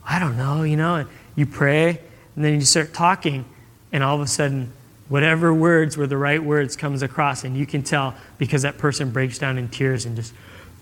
I 0.05 0.19
don't 0.19 0.37
know, 0.37 0.65
you 0.65 0.77
know. 0.77 0.97
And 0.97 1.09
you 1.37 1.47
pray, 1.47 2.01
and 2.35 2.45
then 2.45 2.55
you 2.55 2.63
start 2.63 2.93
talking, 2.93 3.45
and 3.93 4.03
all 4.03 4.17
of 4.17 4.21
a 4.21 4.27
sudden, 4.27 4.73
whatever 5.09 5.55
words 5.55 5.97
were 5.97 6.09
the 6.09 6.17
right 6.17 6.43
words 6.43 6.77
comes 6.77 7.03
across, 7.03 7.45
and 7.45 7.57
you 7.57 7.65
can 7.65 7.83
tell 7.83 8.15
because 8.39 8.63
that 8.63 8.77
person 8.77 9.11
breaks 9.11 9.39
down 9.39 9.57
in 9.57 9.69
tears 9.69 10.05
and 10.05 10.17
just, 10.17 10.35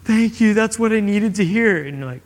Thank 0.05 0.41
you, 0.41 0.55
that's 0.55 0.79
what 0.79 0.93
I 0.93 1.01
needed 1.01 1.35
to 1.37 1.45
hear. 1.45 1.85
And 1.85 1.99
you're 1.99 2.07
like, 2.07 2.23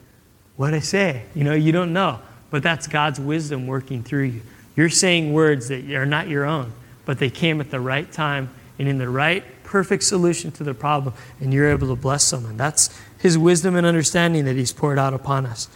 What'd 0.57 0.77
I 0.77 0.81
say? 0.81 1.25
You 1.35 1.43
know, 1.43 1.55
you 1.55 1.73
don't 1.73 1.93
know. 1.93 2.21
But 2.51 2.63
that's 2.63 2.87
God's 2.87 3.21
wisdom 3.21 3.67
working 3.67 4.03
through 4.03 4.25
you. 4.25 4.43
You're 4.77 4.89
saying 4.89 5.33
words 5.33 5.69
that 5.69 5.91
are 5.91 6.07
not 6.07 6.29
your 6.29 6.45
own 6.45 6.73
but 7.09 7.19
they 7.19 7.31
came 7.31 7.59
at 7.59 7.71
the 7.71 7.81
right 7.81 8.13
time 8.13 8.51
and 8.79 8.87
in 8.87 8.99
the 8.99 9.09
right, 9.09 9.43
perfect 9.65 10.03
solution 10.03 10.51
to 10.51 10.63
the 10.63 10.75
problem, 10.75 11.15
and 11.41 11.55
you're 11.55 11.71
able 11.71 11.89
to 11.89 11.97
bless 11.97 12.23
someone. 12.23 12.59
That's 12.59 12.95
His 13.19 13.39
wisdom 13.39 13.77
and 13.77 13.87
understanding 13.87 14.45
that 14.45 14.57
He's 14.57 14.75
poured 14.75 14.99
out 14.99 15.15
upon 15.15 15.47
us. 15.47 15.71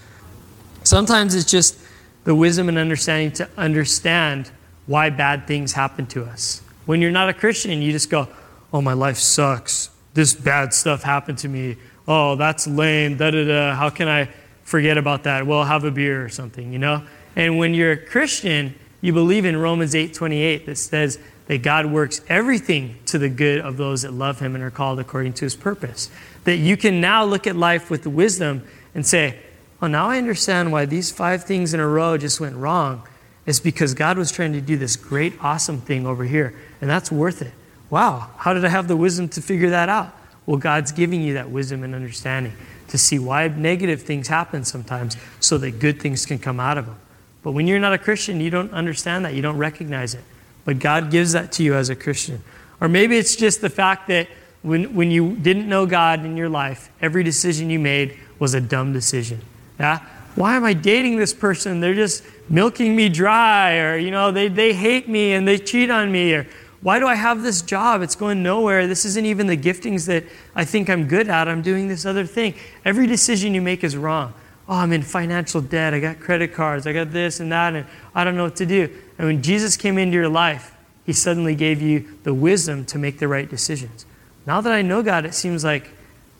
Sometimes 0.84 1.34
it's 1.34 1.50
just 1.50 1.78
the 2.24 2.34
wisdom 2.34 2.68
and 2.68 2.76
understanding 2.76 3.32
to 3.32 3.48
understand 3.56 4.50
why 4.84 5.08
bad 5.08 5.46
things 5.46 5.72
happen 5.72 6.04
to 6.08 6.22
us. 6.22 6.60
When 6.84 7.00
you're 7.00 7.10
not 7.10 7.30
a 7.30 7.32
Christian, 7.32 7.80
you 7.80 7.92
just 7.92 8.10
go, 8.10 8.28
Oh, 8.70 8.82
my 8.82 8.92
life 8.92 9.16
sucks. 9.16 9.88
This 10.12 10.34
bad 10.34 10.74
stuff 10.74 11.02
happened 11.02 11.38
to 11.38 11.48
me. 11.48 11.78
Oh, 12.06 12.36
that's 12.36 12.66
lame. 12.66 13.16
Da 13.16 13.30
da 13.30 13.46
da. 13.46 13.74
How 13.74 13.88
can 13.88 14.06
I 14.06 14.28
forget 14.64 14.98
about 14.98 15.22
that? 15.22 15.46
Well, 15.46 15.64
have 15.64 15.84
a 15.84 15.90
beer 15.90 16.22
or 16.22 16.28
something, 16.28 16.74
you 16.74 16.78
know? 16.78 17.02
And 17.36 17.56
when 17.56 17.72
you're 17.72 17.92
a 17.92 17.96
Christian, 17.96 18.74
you 19.02 19.12
believe 19.12 19.44
in 19.44 19.56
Romans 19.58 19.94
8:28 19.94 20.64
that 20.64 20.78
says 20.78 21.18
that 21.48 21.62
God 21.62 21.86
works 21.86 22.22
everything 22.28 22.96
to 23.06 23.18
the 23.18 23.28
good 23.28 23.60
of 23.60 23.76
those 23.76 24.02
that 24.02 24.14
love 24.14 24.40
him 24.40 24.54
and 24.54 24.64
are 24.64 24.70
called 24.70 24.98
according 24.98 25.34
to 25.34 25.44
his 25.44 25.56
purpose. 25.56 26.08
That 26.44 26.56
you 26.56 26.76
can 26.78 27.00
now 27.00 27.24
look 27.24 27.46
at 27.46 27.56
life 27.56 27.90
with 27.90 28.06
wisdom 28.06 28.62
and 28.94 29.04
say, 29.04 29.36
"Oh, 29.82 29.88
now 29.88 30.08
I 30.08 30.18
understand 30.18 30.72
why 30.72 30.86
these 30.86 31.10
five 31.10 31.44
things 31.44 31.74
in 31.74 31.80
a 31.80 31.86
row 31.86 32.16
just 32.16 32.40
went 32.40 32.56
wrong. 32.56 33.02
It's 33.44 33.58
because 33.58 33.92
God 33.92 34.16
was 34.16 34.30
trying 34.30 34.52
to 34.52 34.60
do 34.60 34.76
this 34.76 34.94
great 34.94 35.34
awesome 35.42 35.80
thing 35.80 36.06
over 36.06 36.24
here, 36.24 36.54
and 36.80 36.88
that's 36.88 37.10
worth 37.10 37.42
it." 37.42 37.52
Wow, 37.90 38.28
how 38.38 38.54
did 38.54 38.64
I 38.64 38.68
have 38.68 38.86
the 38.86 38.96
wisdom 38.96 39.28
to 39.30 39.42
figure 39.42 39.70
that 39.70 39.88
out? 39.88 40.16
Well, 40.46 40.58
God's 40.58 40.92
giving 40.92 41.22
you 41.22 41.34
that 41.34 41.50
wisdom 41.50 41.82
and 41.82 41.94
understanding 41.94 42.52
to 42.88 42.98
see 42.98 43.18
why 43.18 43.48
negative 43.48 44.02
things 44.02 44.28
happen 44.28 44.64
sometimes 44.64 45.16
so 45.40 45.58
that 45.58 45.80
good 45.80 46.00
things 46.00 46.24
can 46.24 46.38
come 46.38 46.60
out 46.60 46.78
of 46.78 46.86
them. 46.86 46.96
But 47.42 47.52
when 47.52 47.66
you're 47.66 47.80
not 47.80 47.92
a 47.92 47.98
Christian, 47.98 48.40
you 48.40 48.50
don't 48.50 48.72
understand 48.72 49.24
that. 49.24 49.34
You 49.34 49.42
don't 49.42 49.58
recognize 49.58 50.14
it. 50.14 50.22
But 50.64 50.78
God 50.78 51.10
gives 51.10 51.32
that 51.32 51.52
to 51.52 51.62
you 51.62 51.74
as 51.74 51.90
a 51.90 51.96
Christian. 51.96 52.42
Or 52.80 52.88
maybe 52.88 53.16
it's 53.16 53.36
just 53.36 53.60
the 53.60 53.70
fact 53.70 54.08
that 54.08 54.28
when, 54.62 54.94
when 54.94 55.10
you 55.10 55.34
didn't 55.36 55.68
know 55.68 55.86
God 55.86 56.24
in 56.24 56.36
your 56.36 56.48
life, 56.48 56.90
every 57.00 57.24
decision 57.24 57.68
you 57.68 57.78
made 57.78 58.18
was 58.38 58.54
a 58.54 58.60
dumb 58.60 58.92
decision. 58.92 59.40
Yeah? 59.78 59.98
Why 60.34 60.56
am 60.56 60.64
I 60.64 60.72
dating 60.72 61.16
this 61.16 61.34
person? 61.34 61.80
They're 61.80 61.94
just 61.94 62.24
milking 62.48 62.94
me 62.96 63.08
dry, 63.08 63.78
or, 63.78 63.96
you 63.96 64.10
know, 64.10 64.30
they, 64.30 64.48
they 64.48 64.72
hate 64.72 65.08
me 65.08 65.32
and 65.32 65.46
they 65.46 65.58
cheat 65.58 65.90
on 65.90 66.10
me, 66.10 66.34
or 66.34 66.46
why 66.80 66.98
do 66.98 67.06
I 67.06 67.14
have 67.14 67.42
this 67.42 67.62
job? 67.62 68.02
It's 68.02 68.16
going 68.16 68.42
nowhere. 68.42 68.86
This 68.86 69.04
isn't 69.04 69.26
even 69.26 69.46
the 69.46 69.56
giftings 69.56 70.06
that 70.06 70.24
I 70.54 70.64
think 70.64 70.90
I'm 70.90 71.06
good 71.06 71.28
at. 71.28 71.48
I'm 71.48 71.62
doing 71.62 71.86
this 71.86 72.04
other 72.04 72.26
thing. 72.26 72.54
Every 72.84 73.06
decision 73.06 73.54
you 73.54 73.62
make 73.62 73.84
is 73.84 73.96
wrong. 73.96 74.34
Oh, 74.68 74.74
I'm 74.74 74.92
in 74.92 75.02
financial 75.02 75.60
debt. 75.60 75.92
I 75.92 76.00
got 76.00 76.20
credit 76.20 76.54
cards. 76.54 76.86
I 76.86 76.92
got 76.92 77.10
this 77.12 77.40
and 77.40 77.50
that, 77.52 77.74
and 77.74 77.86
I 78.14 78.24
don't 78.24 78.36
know 78.36 78.44
what 78.44 78.56
to 78.56 78.66
do. 78.66 78.88
And 79.18 79.26
when 79.26 79.42
Jesus 79.42 79.76
came 79.76 79.98
into 79.98 80.14
your 80.14 80.28
life, 80.28 80.74
he 81.04 81.12
suddenly 81.12 81.54
gave 81.54 81.82
you 81.82 82.18
the 82.22 82.32
wisdom 82.32 82.84
to 82.86 82.98
make 82.98 83.18
the 83.18 83.28
right 83.28 83.48
decisions. 83.48 84.06
Now 84.46 84.60
that 84.60 84.72
I 84.72 84.82
know 84.82 85.02
God, 85.02 85.24
it 85.24 85.34
seems 85.34 85.64
like, 85.64 85.90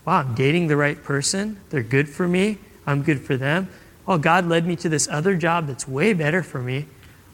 wow, 0.05 0.19
I'm 0.19 0.35
dating 0.35 0.67
the 0.67 0.77
right 0.77 1.01
person. 1.01 1.59
They're 1.69 1.83
good 1.83 2.07
for 2.09 2.27
me. 2.27 2.57
I'm 2.85 3.03
good 3.03 3.21
for 3.21 3.37
them. 3.37 3.69
Oh, 4.07 4.17
God 4.17 4.47
led 4.47 4.65
me 4.65 4.75
to 4.77 4.89
this 4.89 5.07
other 5.07 5.35
job 5.35 5.67
that's 5.67 5.87
way 5.87 6.13
better 6.13 6.43
for 6.43 6.59
me. 6.59 6.87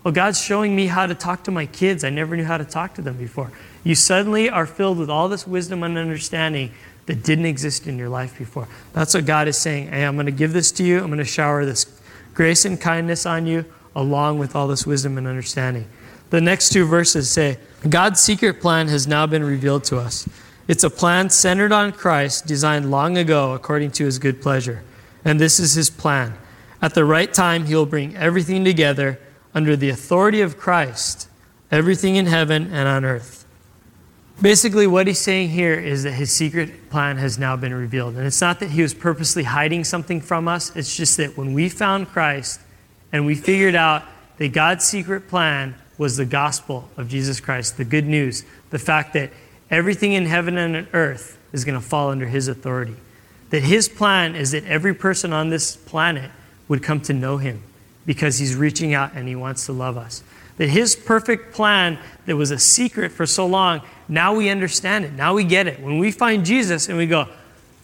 Well, 0.04 0.14
God's 0.14 0.42
showing 0.42 0.76
me 0.76 0.88
how 0.88 1.08
to 1.08 1.16
talk 1.16 1.44
to 1.44 1.52
my 1.52 1.66
kids. 1.66 2.04
I 2.04 2.10
never 2.10 2.38
knew 2.38 2.46
how 2.46 2.58
to 2.58 2.66
talk 2.66 2.94
to 2.96 3.02
them 3.02 3.18
before. 3.18 3.52
You 3.84 3.96
suddenly 3.96 4.50
are 4.50 4.66
filled 4.66 4.98
with 4.98 5.10
all 5.10 5.30
this 5.30 5.48
wisdom 5.48 5.84
and 5.84 5.98
understanding 5.98 6.72
that 7.10 7.24
didn't 7.24 7.48
exist 7.48 7.88
in 7.88 7.98
your 7.98 8.08
life 8.08 8.38
before. 8.38 8.68
That's 8.94 9.16
what 9.16 9.26
God 9.26 9.48
is 9.48 9.58
saying. 9.58 9.88
Hey, 9.88 10.06
I'm 10.06 10.16
going 10.16 10.28
to 10.28 10.32
give 10.32 10.54
this 10.54 10.72
to 10.74 10.84
you. 10.84 11.00
I'm 11.00 11.08
going 11.08 11.18
to 11.18 11.26
shower 11.26 11.66
this 11.66 12.00
grace 12.36 12.66
and 12.66 12.80
kindness 12.80 13.26
on 13.26 13.48
you, 13.48 13.66
along 13.96 14.38
with 14.38 14.56
all 14.56 14.68
this 14.68 14.86
wisdom 14.86 15.18
and 15.18 15.26
understanding. 15.26 15.88
The 16.30 16.40
next 16.40 16.70
two 16.70 16.86
verses 16.86 17.28
say, 17.28 17.58
God's 17.90 18.22
secret 18.22 18.62
plan 18.62 18.90
has 18.90 19.08
now 19.08 19.26
been 19.26 19.44
revealed 19.44 19.86
to 19.86 19.98
us. 19.98 20.30
It's 20.68 20.84
a 20.84 20.90
plan 20.92 21.32
centered 21.32 21.72
on 21.72 21.94
Christ, 21.94 22.46
designed 22.46 22.92
long 22.92 23.18
ago 23.18 23.54
according 23.54 23.90
to 23.94 24.06
his 24.06 24.20
good 24.20 24.40
pleasure. 24.40 24.84
And 25.26 25.40
this 25.40 25.60
is 25.60 25.74
his 25.74 25.90
plan. 25.90 26.36
At 26.80 26.94
the 26.94 27.06
right 27.06 27.34
time, 27.34 27.66
he 27.66 27.74
will 27.74 27.88
bring 27.88 28.16
everything 28.18 28.64
together 28.64 29.20
under 29.56 29.76
the 29.76 29.90
authority 29.90 30.42
of 30.42 30.60
Christ, 30.60 31.28
everything 31.72 32.18
in 32.18 32.28
heaven 32.28 32.72
and 32.72 32.88
on 32.88 33.04
earth. 33.04 33.39
Basically, 34.42 34.88
what 34.88 35.06
he's 35.08 35.20
saying 35.20 35.50
here 35.50 35.74
is 35.74 36.04
that 36.04 36.14
his 36.14 36.32
secret 36.32 36.90
plan 36.90 37.18
has 37.18 37.38
now 37.38 37.58
been 37.58 37.74
revealed. 37.74 38.16
And 38.16 38.26
it's 38.26 38.40
not 38.40 38.62
that 38.62 38.70
he 38.70 38.82
was 38.82 38.94
purposely 38.94 39.44
hiding 39.44 39.84
something 39.84 40.22
from 40.22 40.48
us, 40.48 40.74
it's 40.78 40.96
just 40.96 41.18
that 41.18 41.38
when 41.38 41.54
we 41.54 41.68
found 41.68 42.08
Christ 42.08 42.62
and 43.12 43.26
we 43.26 43.36
figured 43.36 43.76
out 43.76 44.04
that 44.38 44.54
God's 44.54 44.86
secret 44.86 45.28
plan 45.28 45.76
was 45.98 46.16
the 46.16 46.26
gospel 46.26 46.88
of 46.96 47.10
Jesus 47.10 47.42
Christ, 47.42 47.76
the 47.76 47.84
good 47.84 48.06
news, 48.06 48.46
the 48.70 48.80
fact 48.80 49.12
that 49.14 49.32
everything 49.70 50.14
in 50.14 50.26
heaven 50.26 50.58
and 50.58 50.76
on 50.76 50.88
earth 50.94 51.38
is 51.52 51.66
going 51.66 51.80
to 51.80 51.86
fall 51.86 52.10
under 52.10 52.28
his 52.28 52.48
authority. 52.48 52.96
That 53.50 53.64
his 53.64 53.90
plan 53.90 54.36
is 54.36 54.52
that 54.52 54.64
every 54.64 54.94
person 54.94 55.34
on 55.34 55.50
this 55.50 55.76
planet 55.76 56.32
would 56.70 56.82
come 56.82 57.02
to 57.02 57.14
know 57.14 57.38
him 57.38 57.62
because 58.06 58.38
he's 58.38 58.56
reaching 58.56 58.94
out 58.94 59.12
and 59.16 59.28
he 59.28 59.36
wants 59.36 59.66
to 59.66 59.74
love 59.74 59.98
us. 59.98 60.24
That 60.60 60.70
his 60.70 60.96
perfect 60.96 61.54
plan 61.54 61.98
that 62.28 62.36
was 62.36 62.52
a 62.52 62.60
secret 62.60 63.12
for 63.12 63.26
so 63.26 63.48
long, 63.48 63.82
now 64.08 64.36
we 64.36 64.50
understand 64.50 65.06
it. 65.06 65.14
Now 65.14 65.34
we 65.34 65.44
get 65.44 65.66
it. 65.66 65.80
When 65.80 65.98
we 65.98 66.12
find 66.12 66.46
Jesus 66.46 66.88
and 66.88 66.98
we 66.98 67.08
go, 67.08 67.28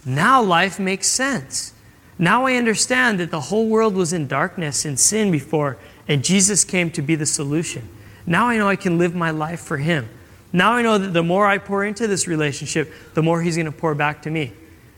now 0.06 0.44
life 0.44 0.80
makes 0.80 1.08
sense. 1.08 1.74
Now 2.20 2.46
I 2.46 2.54
understand 2.54 3.20
that 3.20 3.32
the 3.32 3.42
whole 3.42 3.68
world 3.68 3.96
was 3.96 4.14
in 4.14 4.28
darkness 4.28 4.86
and 4.86 5.00
sin 5.00 5.32
before, 5.32 5.78
and 6.08 6.24
Jesus 6.24 6.64
came 6.64 6.92
to 6.92 7.02
be 7.02 7.16
the 7.16 7.26
solution. 7.26 7.90
Now 8.28 8.48
I 8.48 8.58
know 8.58 8.70
I 8.70 8.76
can 8.76 9.00
live 9.00 9.16
my 9.16 9.32
life 9.32 9.62
for 9.62 9.78
him. 9.78 10.08
Now 10.54 10.74
I 10.74 10.84
know 10.84 11.00
that 11.00 11.14
the 11.14 11.24
more 11.24 11.48
I 11.48 11.58
pour 11.58 11.84
into 11.84 12.08
this 12.08 12.28
relationship, 12.28 12.94
the 13.16 13.24
more 13.24 13.42
he's 13.42 13.56
going 13.56 13.66
to 13.66 13.72
pour 13.72 13.96
back 13.96 14.22
to 14.22 14.30
me. 14.30 14.54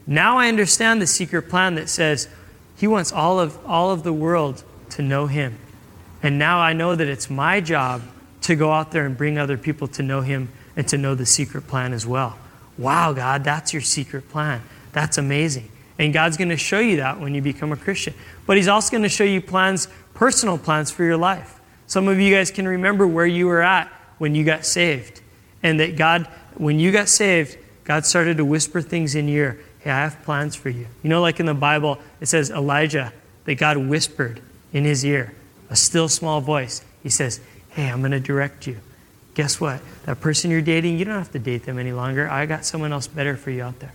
Now 0.05 0.37
I 0.37 0.49
understand 0.49 1.01
the 1.01 1.07
secret 1.07 1.49
plan 1.49 1.75
that 1.75 1.89
says 1.89 2.27
he 2.77 2.85
wants 2.85 3.11
all 3.11 3.39
of, 3.39 3.57
all 3.65 3.91
of 3.91 4.03
the 4.03 4.13
world 4.13 4.63
to 4.91 5.01
know 5.01 5.25
Him. 5.25 5.57
And 6.23 6.39
now 6.39 6.59
I 6.59 6.73
know 6.73 6.95
that 6.95 7.07
it's 7.07 7.29
my 7.29 7.61
job 7.61 8.01
to 8.41 8.55
go 8.55 8.71
out 8.71 8.91
there 8.91 9.05
and 9.05 9.17
bring 9.17 9.37
other 9.37 9.57
people 9.57 9.87
to 9.89 10.03
know 10.03 10.21
Him 10.21 10.49
and 10.75 10.87
to 10.87 10.97
know 10.97 11.15
the 11.15 11.25
secret 11.25 11.67
plan 11.67 11.93
as 11.93 12.05
well. 12.05 12.37
Wow, 12.77 13.13
God, 13.13 13.43
that's 13.43 13.73
your 13.73 13.81
secret 13.81 14.29
plan. 14.29 14.61
That's 14.93 15.17
amazing. 15.17 15.69
And 15.99 16.13
God's 16.13 16.37
going 16.37 16.49
to 16.49 16.57
show 16.57 16.79
you 16.79 16.97
that 16.97 17.19
when 17.19 17.33
you 17.33 17.41
become 17.41 17.71
a 17.71 17.77
Christian. 17.77 18.13
But 18.45 18.57
He's 18.57 18.67
also 18.67 18.91
going 18.91 19.03
to 19.03 19.09
show 19.09 19.23
you 19.23 19.41
plans, 19.41 19.87
personal 20.13 20.57
plans 20.57 20.91
for 20.91 21.03
your 21.03 21.17
life. 21.17 21.59
Some 21.87 22.07
of 22.07 22.19
you 22.19 22.33
guys 22.33 22.51
can 22.51 22.67
remember 22.67 23.07
where 23.07 23.25
you 23.25 23.47
were 23.47 23.61
at 23.61 23.87
when 24.17 24.35
you 24.35 24.43
got 24.43 24.65
saved. 24.65 25.21
And 25.63 25.79
that 25.79 25.95
God, 25.95 26.27
when 26.55 26.79
you 26.79 26.91
got 26.91 27.09
saved, 27.09 27.57
God 27.83 28.05
started 28.05 28.37
to 28.37 28.45
whisper 28.45 28.81
things 28.81 29.15
in 29.15 29.27
your 29.27 29.45
ear. 29.45 29.59
Hey, 29.79 29.91
I 29.91 30.01
have 30.01 30.21
plans 30.23 30.55
for 30.55 30.69
you. 30.69 30.87
You 31.01 31.09
know, 31.09 31.21
like 31.21 31.39
in 31.39 31.45
the 31.45 31.53
Bible, 31.53 31.99
it 32.19 32.25
says 32.25 32.49
Elijah, 32.49 33.13
that 33.45 33.55
God 33.55 33.77
whispered 33.77 34.41
in 34.73 34.83
his 34.83 35.05
ear, 35.05 35.33
a 35.69 35.75
still 35.75 36.09
small 36.09 36.41
voice. 36.41 36.83
He 37.03 37.09
says, 37.09 37.39
Hey, 37.69 37.89
I'm 37.89 37.99
going 37.99 38.11
to 38.11 38.19
direct 38.19 38.67
you. 38.67 38.79
Guess 39.35 39.61
what? 39.61 39.81
That 40.05 40.19
person 40.19 40.49
you're 40.49 40.61
dating, 40.61 40.97
you 40.97 41.05
don't 41.05 41.17
have 41.17 41.31
to 41.33 41.39
date 41.39 41.65
them 41.65 41.77
any 41.77 41.91
longer. 41.91 42.27
I 42.27 42.47
got 42.47 42.65
someone 42.65 42.91
else 42.91 43.05
better 43.07 43.37
for 43.37 43.51
you 43.51 43.61
out 43.61 43.79
there. 43.79 43.93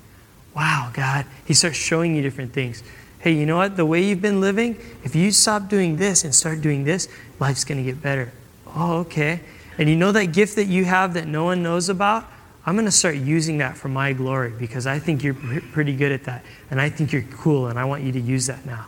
Wow, 0.55 0.91
God. 0.93 1.27
He 1.45 1.55
starts 1.55 1.77
showing 1.77 2.15
you 2.15 2.23
different 2.23 2.53
things. 2.53 2.83
Hey, 3.19 3.33
you 3.33 3.47
know 3.47 3.57
what? 3.57 3.77
The 3.77 3.87
way 3.87 4.05
you've 4.05 4.23
been 4.23 4.41
living, 4.41 4.77
if 5.03 5.17
you 5.17 5.33
stop 5.33 5.69
doing 5.69 5.97
this 5.97 6.25
and 6.25 6.35
start 6.35 6.61
doing 6.61 6.85
this, 6.85 7.09
life's 7.41 7.65
going 7.65 7.79
to 7.79 7.85
get 7.85 8.01
better. 8.01 8.33
Oh, 8.75 8.99
okay. 8.99 9.41
And 9.79 9.89
you 9.89 9.97
know 9.97 10.13
that 10.13 10.27
gift 10.27 10.57
that 10.57 10.67
you 10.67 10.85
have 10.85 11.15
that 11.15 11.27
no 11.27 11.45
one 11.45 11.63
knows 11.63 11.89
about? 11.89 12.27
I'm 12.65 12.75
going 12.75 12.87
to 12.87 12.93
start 12.93 13.17
using 13.17 13.59
that 13.59 13.77
for 13.77 13.89
my 13.89 14.13
glory 14.13 14.53
because 14.57 14.87
I 14.87 14.99
think 14.99 15.25
you're 15.25 15.35
pretty 15.35 15.97
good 15.97 16.13
at 16.13 16.25
that. 16.25 16.45
And 16.71 16.81
I 16.81 16.89
think 16.89 17.13
you're 17.13 17.25
cool, 17.33 17.67
and 17.67 17.79
I 17.79 17.85
want 17.85 18.05
you 18.05 18.13
to 18.13 18.21
use 18.21 18.47
that 18.47 18.65
now. 18.65 18.87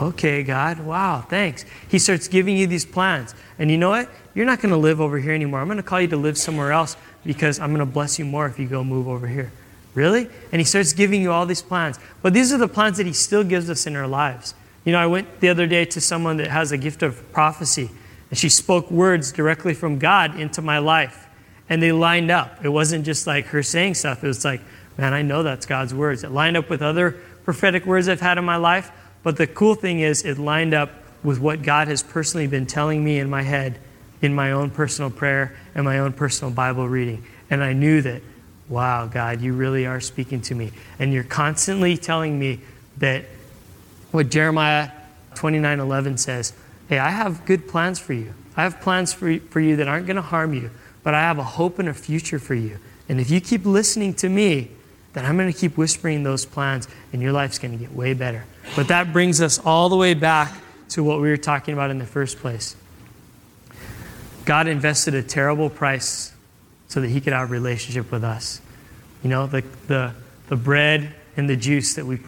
Okay, 0.00 0.42
God, 0.42 0.80
wow, 0.80 1.20
thanks. 1.20 1.64
He 1.88 1.98
starts 1.98 2.26
giving 2.26 2.56
you 2.56 2.66
these 2.66 2.84
plans. 2.84 3.34
And 3.58 3.70
you 3.70 3.78
know 3.78 3.90
what? 3.90 4.08
You're 4.34 4.46
not 4.46 4.60
going 4.60 4.72
to 4.72 4.76
live 4.76 5.00
over 5.00 5.18
here 5.18 5.32
anymore. 5.32 5.60
I'm 5.60 5.68
going 5.68 5.76
to 5.76 5.84
call 5.84 6.00
you 6.00 6.08
to 6.08 6.16
live 6.16 6.36
somewhere 6.36 6.72
else 6.72 6.96
because 7.24 7.60
I'm 7.60 7.70
going 7.70 7.86
to 7.86 7.92
bless 7.92 8.18
you 8.18 8.24
more 8.24 8.46
if 8.46 8.58
you 8.58 8.66
go 8.66 8.82
move 8.82 9.06
over 9.06 9.28
here. 9.28 9.52
Really? 9.94 10.28
And 10.50 10.60
he 10.60 10.64
starts 10.64 10.92
giving 10.92 11.22
you 11.22 11.30
all 11.30 11.46
these 11.46 11.62
plans. 11.62 12.00
But 12.22 12.34
these 12.34 12.52
are 12.52 12.58
the 12.58 12.66
plans 12.66 12.96
that 12.96 13.06
he 13.06 13.12
still 13.12 13.44
gives 13.44 13.70
us 13.70 13.86
in 13.86 13.94
our 13.94 14.08
lives. 14.08 14.54
You 14.84 14.92
know, 14.92 14.98
I 14.98 15.06
went 15.06 15.40
the 15.40 15.48
other 15.48 15.66
day 15.68 15.84
to 15.84 16.00
someone 16.00 16.36
that 16.38 16.48
has 16.48 16.72
a 16.72 16.76
gift 16.76 17.04
of 17.04 17.32
prophecy, 17.32 17.90
and 18.30 18.38
she 18.38 18.48
spoke 18.48 18.90
words 18.90 19.30
directly 19.30 19.72
from 19.72 20.00
God 20.00 20.38
into 20.38 20.60
my 20.60 20.78
life. 20.78 21.28
And 21.68 21.80
they 21.80 21.92
lined 21.92 22.30
up. 22.32 22.64
It 22.64 22.68
wasn't 22.68 23.06
just 23.06 23.26
like 23.26 23.46
her 23.46 23.62
saying 23.62 23.94
stuff, 23.94 24.24
it 24.24 24.26
was 24.26 24.44
like, 24.44 24.60
man, 24.98 25.14
I 25.14 25.22
know 25.22 25.42
that's 25.44 25.64
God's 25.64 25.94
words. 25.94 26.24
It 26.24 26.32
lined 26.32 26.56
up 26.56 26.68
with 26.68 26.82
other 26.82 27.12
prophetic 27.44 27.86
words 27.86 28.08
I've 28.08 28.20
had 28.20 28.36
in 28.36 28.44
my 28.44 28.56
life 28.56 28.90
but 29.24 29.36
the 29.36 29.48
cool 29.48 29.74
thing 29.74 30.00
is, 30.00 30.22
it 30.24 30.38
lined 30.38 30.74
up 30.74 30.90
with 31.24 31.40
what 31.40 31.62
God 31.62 31.88
has 31.88 32.02
personally 32.02 32.46
been 32.46 32.66
telling 32.66 33.02
me 33.02 33.18
in 33.18 33.28
my 33.28 33.42
head 33.42 33.80
in 34.24 34.34
my 34.34 34.52
own 34.52 34.70
personal 34.70 35.10
prayer 35.10 35.54
and 35.74 35.84
my 35.84 35.98
own 35.98 36.12
personal 36.12 36.50
Bible 36.52 36.88
reading. 36.88 37.22
And 37.50 37.62
I 37.62 37.74
knew 37.74 38.00
that, 38.02 38.22
wow, 38.68 39.06
God, 39.06 39.42
you 39.42 39.52
really 39.52 39.86
are 39.86 40.00
speaking 40.00 40.40
to 40.42 40.54
me. 40.54 40.72
And 40.98 41.12
you're 41.12 41.24
constantly 41.24 41.98
telling 41.98 42.38
me 42.38 42.60
that 42.98 43.26
what 44.12 44.30
Jeremiah 44.30 44.90
29 45.34 45.78
11 45.78 46.16
says, 46.16 46.54
hey, 46.88 46.98
I 46.98 47.10
have 47.10 47.44
good 47.44 47.68
plans 47.68 47.98
for 47.98 48.14
you. 48.14 48.32
I 48.56 48.62
have 48.62 48.80
plans 48.80 49.12
for, 49.12 49.38
for 49.50 49.60
you 49.60 49.76
that 49.76 49.88
aren't 49.88 50.06
going 50.06 50.16
to 50.16 50.22
harm 50.22 50.54
you, 50.54 50.70
but 51.02 51.12
I 51.12 51.20
have 51.20 51.38
a 51.38 51.44
hope 51.44 51.78
and 51.78 51.88
a 51.88 51.94
future 51.94 52.38
for 52.38 52.54
you. 52.54 52.78
And 53.08 53.20
if 53.20 53.30
you 53.30 53.40
keep 53.40 53.66
listening 53.66 54.14
to 54.14 54.28
me, 54.28 54.70
then 55.14 55.24
I'm 55.24 55.36
going 55.36 55.50
to 55.50 55.58
keep 55.58 55.76
whispering 55.76 56.24
those 56.24 56.44
plans, 56.44 56.88
and 57.12 57.22
your 57.22 57.32
life's 57.32 57.58
going 57.58 57.72
to 57.72 57.78
get 57.78 57.94
way 57.94 58.14
better. 58.14 58.44
But 58.76 58.88
that 58.88 59.12
brings 59.12 59.40
us 59.40 59.58
all 59.58 59.88
the 59.88 59.96
way 59.96 60.14
back 60.14 60.52
to 60.90 61.02
what 61.02 61.20
we 61.20 61.28
were 61.28 61.36
talking 61.36 61.72
about 61.72 61.90
in 61.90 61.98
the 61.98 62.06
first 62.06 62.38
place. 62.38 62.76
God 64.44 64.66
invested 64.66 65.14
a 65.14 65.22
terrible 65.22 65.70
price 65.70 66.32
so 66.88 67.00
that 67.00 67.08
He 67.08 67.20
could 67.20 67.32
have 67.32 67.48
a 67.48 67.52
relationship 67.52 68.10
with 68.10 68.24
us. 68.24 68.60
You 69.22 69.30
know, 69.30 69.46
the, 69.46 69.64
the, 69.86 70.14
the 70.48 70.56
bread 70.56 71.14
and 71.36 71.48
the 71.48 71.56
juice 71.56 71.94
that 71.94 72.04
we 72.04 72.18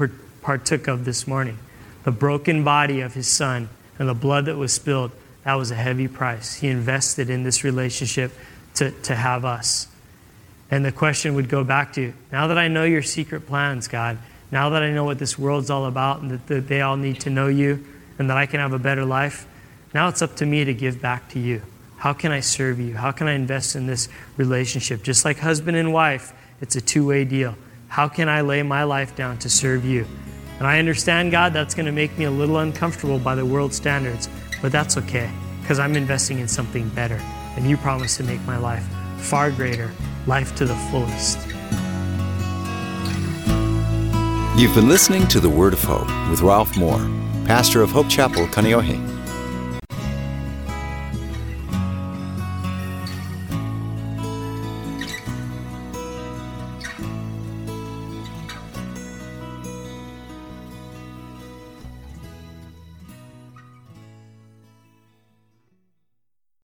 partook 0.42 0.88
of 0.88 1.04
this 1.04 1.26
morning, 1.26 1.58
the 2.04 2.12
broken 2.12 2.64
body 2.64 3.00
of 3.00 3.14
His 3.14 3.28
Son, 3.28 3.68
and 3.98 4.08
the 4.08 4.14
blood 4.14 4.46
that 4.46 4.56
was 4.56 4.72
spilled, 4.72 5.10
that 5.44 5.54
was 5.54 5.70
a 5.70 5.74
heavy 5.74 6.08
price. 6.08 6.54
He 6.54 6.68
invested 6.68 7.30
in 7.30 7.42
this 7.42 7.64
relationship 7.64 8.32
to, 8.74 8.90
to 8.90 9.14
have 9.14 9.44
us. 9.44 9.88
And 10.70 10.84
the 10.84 10.92
question 10.92 11.34
would 11.34 11.48
go 11.48 11.62
back 11.62 11.92
to 11.94 12.12
now 12.32 12.48
that 12.48 12.58
I 12.58 12.68
know 12.68 12.84
your 12.84 13.02
secret 13.02 13.46
plans, 13.46 13.88
God, 13.88 14.18
now 14.50 14.70
that 14.70 14.82
I 14.82 14.90
know 14.90 15.04
what 15.04 15.18
this 15.18 15.38
world's 15.38 15.70
all 15.70 15.86
about 15.86 16.20
and 16.20 16.30
that, 16.30 16.46
that 16.48 16.68
they 16.68 16.80
all 16.80 16.96
need 16.96 17.20
to 17.20 17.30
know 17.30 17.46
you 17.46 17.84
and 18.18 18.28
that 18.30 18.36
I 18.36 18.46
can 18.46 18.60
have 18.60 18.72
a 18.72 18.78
better 18.78 19.04
life, 19.04 19.46
now 19.94 20.08
it's 20.08 20.22
up 20.22 20.36
to 20.36 20.46
me 20.46 20.64
to 20.64 20.74
give 20.74 21.00
back 21.00 21.28
to 21.30 21.38
you. 21.38 21.62
How 21.98 22.12
can 22.12 22.32
I 22.32 22.40
serve 22.40 22.78
you? 22.78 22.94
How 22.94 23.12
can 23.12 23.28
I 23.28 23.32
invest 23.32 23.76
in 23.76 23.86
this 23.86 24.08
relationship? 24.36 25.02
Just 25.02 25.24
like 25.24 25.38
husband 25.38 25.76
and 25.76 25.92
wife, 25.92 26.32
it's 26.60 26.76
a 26.76 26.80
two 26.80 27.06
way 27.06 27.24
deal. 27.24 27.54
How 27.88 28.08
can 28.08 28.28
I 28.28 28.40
lay 28.40 28.62
my 28.62 28.84
life 28.84 29.14
down 29.16 29.38
to 29.38 29.48
serve 29.48 29.84
you? 29.84 30.06
And 30.58 30.66
I 30.66 30.78
understand, 30.78 31.30
God, 31.30 31.52
that's 31.52 31.74
going 31.74 31.86
to 31.86 31.92
make 31.92 32.16
me 32.18 32.24
a 32.24 32.30
little 32.30 32.58
uncomfortable 32.58 33.18
by 33.18 33.34
the 33.34 33.44
world 33.44 33.72
standards, 33.72 34.28
but 34.62 34.72
that's 34.72 34.96
okay 34.96 35.30
because 35.60 35.78
I'm 35.78 35.96
investing 35.96 36.38
in 36.38 36.48
something 36.48 36.88
better. 36.90 37.20
And 37.56 37.68
you 37.68 37.76
promise 37.76 38.16
to 38.18 38.24
make 38.24 38.40
my 38.42 38.56
life 38.56 38.86
far 39.18 39.50
greater 39.50 39.90
life 40.26 40.56
to 40.56 40.64
the 40.64 40.74
fullest. 40.90 41.38
You've 44.58 44.74
been 44.74 44.88
listening 44.88 45.28
to 45.28 45.38
The 45.38 45.50
Word 45.50 45.72
of 45.72 45.82
Hope 45.84 46.08
with 46.30 46.40
Ralph 46.40 46.76
Moore, 46.76 46.98
pastor 47.44 47.82
of 47.82 47.90
Hope 47.90 48.08
Chapel, 48.08 48.46
Kaneohe. 48.46 49.15